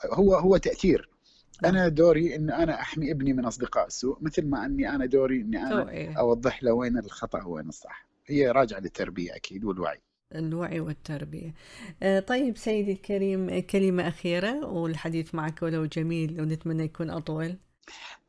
هو 0.05 0.35
هو 0.35 0.57
تأثير. 0.57 1.09
أنا 1.65 1.87
دوري 1.87 2.35
إن 2.35 2.49
أنا 2.49 2.81
أحمي 2.81 3.11
ابني 3.11 3.33
من 3.33 3.45
أصدقاء 3.45 3.87
السوء 3.87 4.17
مثل 4.21 4.45
ما 4.45 4.65
أني 4.65 4.89
أنا 4.89 5.05
دوري 5.05 5.41
إني 5.41 5.57
أنا 5.57 5.83
توعية 5.83 6.19
أوضح 6.19 6.63
له 6.63 6.71
وين 6.71 6.97
الخطأ 6.97 7.43
وين 7.43 7.69
الصح. 7.69 8.07
هي 8.27 8.51
راجعة 8.51 8.79
للتربية 8.79 9.35
أكيد 9.35 9.63
والوعي. 9.63 10.01
الوعي 10.35 10.79
والتربية. 10.79 11.53
آه، 12.03 12.19
طيب 12.19 12.57
سيدي 12.57 12.91
الكريم 12.91 13.59
كلمة 13.59 14.07
أخيرة 14.07 14.65
والحديث 14.65 15.35
معك 15.35 15.61
ولو 15.63 15.85
جميل 15.85 16.41
ونتمنى 16.41 16.83
يكون 16.83 17.09
أطول. 17.09 17.57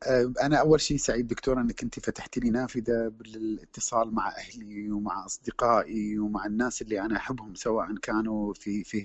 أه، 0.03 0.33
أنا 0.41 0.57
أول 0.57 0.81
شيء 0.81 0.97
سعيد 0.97 1.27
دكتورة 1.27 1.61
أنك 1.61 1.83
أنت 1.83 1.99
فتحت 1.99 2.37
لي 2.37 2.49
نافذة 2.49 3.07
بالاتصال 3.07 4.13
مع 4.15 4.29
أهلي 4.37 4.91
ومع 4.91 5.25
أصدقائي 5.25 6.19
ومع 6.19 6.45
الناس 6.45 6.81
اللي 6.81 7.01
أنا 7.01 7.17
أحبهم 7.17 7.55
سواء 7.55 7.95
كانوا 8.01 8.53
في 8.53 8.83
في 8.83 9.01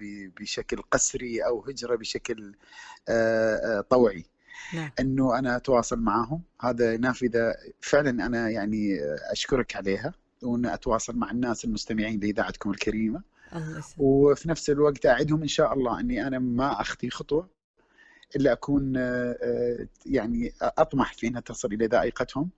ب- 0.00 0.32
بشكل 0.40 0.82
قسري 0.82 1.40
أو 1.46 1.64
هجرة 1.68 1.96
بشكل 1.96 2.54
أه، 3.08 3.78
أه، 3.78 3.80
طوعي. 3.80 4.24
نعم. 4.74 4.90
أنه 5.00 5.38
أنا 5.38 5.56
أتواصل 5.56 5.98
معهم 6.00 6.42
هذا 6.60 6.96
نافذة 6.96 7.54
فعلا 7.80 8.26
أنا 8.26 8.50
يعني 8.50 8.98
أشكرك 9.32 9.76
عليها 9.76 10.14
وأن 10.42 10.66
أتواصل 10.66 11.16
مع 11.16 11.30
الناس 11.30 11.64
المستمعين 11.64 12.20
لإذاعتكم 12.20 12.70
الكريمة. 12.70 13.22
الله 13.52 13.82
وفي 13.98 14.48
نفس 14.48 14.70
الوقت 14.70 15.06
أعدهم 15.06 15.42
إن 15.42 15.48
شاء 15.48 15.72
الله 15.74 16.00
أني 16.00 16.26
أنا 16.26 16.38
ما 16.38 16.80
أخطي 16.80 17.10
خطوة. 17.10 17.55
إلا 18.36 18.52
أكون 18.52 18.96
آه، 18.96 19.88
يعني 20.06 20.52
أطمح 20.62 21.14
في 21.14 21.26
إنها 21.26 21.40
تصل 21.40 21.72
إلى 21.72 21.86
ذائقتهم. 21.86 22.50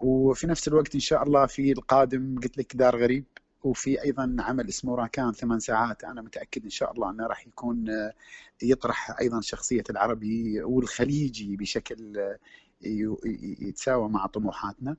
وفي 0.00 0.46
نفس 0.46 0.68
الوقت 0.68 0.94
إن 0.94 1.00
شاء 1.00 1.22
الله 1.22 1.46
في 1.46 1.72
القادم 1.72 2.40
قلت 2.42 2.58
لك 2.58 2.76
دار 2.76 2.96
غريب 2.96 3.24
وفي 3.62 4.02
أيضا 4.02 4.36
عمل 4.38 4.68
اسمه 4.68 4.94
راكان 4.94 5.32
ثمان 5.32 5.60
ساعات. 5.60 6.04
أنا 6.04 6.22
متأكد 6.22 6.64
إن 6.64 6.70
شاء 6.70 6.92
الله 6.92 7.10
أنه 7.10 7.26
راح 7.26 7.46
يكون 7.46 7.86
يطرح 8.62 9.20
أيضا 9.20 9.40
شخصية 9.40 9.84
العربي 9.90 10.62
والخليجي 10.62 11.56
بشكل 11.56 12.36
يتساوى 13.60 14.08
مع 14.08 14.26
طموحاتنا. 14.26 14.96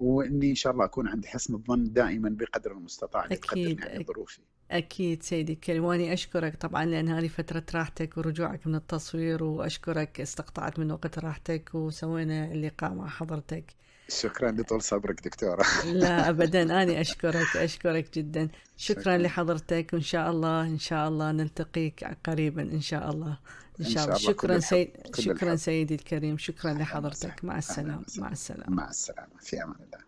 وإني 0.00 0.50
إن 0.50 0.54
شاء 0.54 0.72
الله 0.72 0.84
أكون 0.84 1.08
عند 1.08 1.26
حسن 1.26 1.54
الظن 1.54 1.92
دائما 1.92 2.28
بقدر 2.28 2.72
المستطاع 2.72 3.24
أكيد 3.24 3.80
يعني 3.80 4.04
ظروفي 4.04 4.40
أكيد 4.70 5.22
سيدي 5.22 5.52
الكريم 5.52 5.84
وأني 5.84 6.12
أشكرك 6.12 6.56
طبعا 6.56 6.84
لأن 6.84 7.08
هذه 7.08 7.28
فترة 7.28 7.62
راحتك 7.74 8.16
ورجوعك 8.18 8.66
من 8.66 8.74
التصوير 8.74 9.44
وأشكرك 9.44 10.20
استقطعت 10.20 10.78
من 10.78 10.90
وقت 10.90 11.18
راحتك 11.18 11.74
وسوينا 11.74 12.52
اللقاء 12.52 12.94
مع 12.94 13.08
حضرتك. 13.08 13.64
شكرا 14.08 14.50
لطول 14.50 14.82
صبرك 14.82 15.24
دكتورة. 15.24 15.64
لا 15.84 16.28
أبدا. 16.30 16.62
أنا 16.62 17.00
أشكرك 17.00 17.56
أشكرك 17.56 18.14
جدا. 18.18 18.48
شكرا, 18.76 19.00
شكرا. 19.02 19.18
لحضرتك. 19.18 19.90
وإن 19.92 20.02
شاء 20.02 20.30
الله 20.30 20.62
إن 20.62 20.78
شاء 20.78 21.08
الله 21.08 21.32
نلتقيك 21.32 22.04
قريبا 22.26 22.62
إن 22.62 22.80
شاء 22.80 23.10
الله. 23.10 23.38
إن 23.80 23.84
شاء 23.84 24.04
الله. 24.04 24.16
شكرا 24.16 24.58
سيد 24.58 24.90
شكرا 25.18 25.56
سيدي 25.56 25.94
الكريم. 25.94 26.38
شكرا 26.38 26.72
لحضرتك. 26.72 27.44
مع 27.44 27.58
السلامة. 27.58 28.04
مع 28.18 28.32
السلامة. 28.32 28.76
مع 28.76 28.90
السلامة. 28.90 29.28
في 29.40 29.62
أمان 29.62 29.76
الله. 29.86 30.05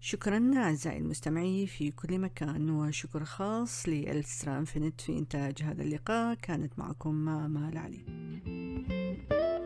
شكرا 0.00 0.50
أعزائي 0.56 0.98
المستمعين 0.98 1.66
في 1.66 1.90
كل 1.90 2.18
مكان 2.18 2.70
وشكر 2.70 3.24
خاص 3.24 3.88
لإلسترا 3.88 4.58
انفنت 4.58 5.00
في 5.00 5.18
إنتاج 5.18 5.62
هذا 5.62 5.82
اللقاء 5.82 6.34
كانت 6.34 6.78
معكم 6.78 7.14
مالا 7.50 7.80
علي 7.80 8.04
Thank 8.88 9.32
you. 9.32 9.57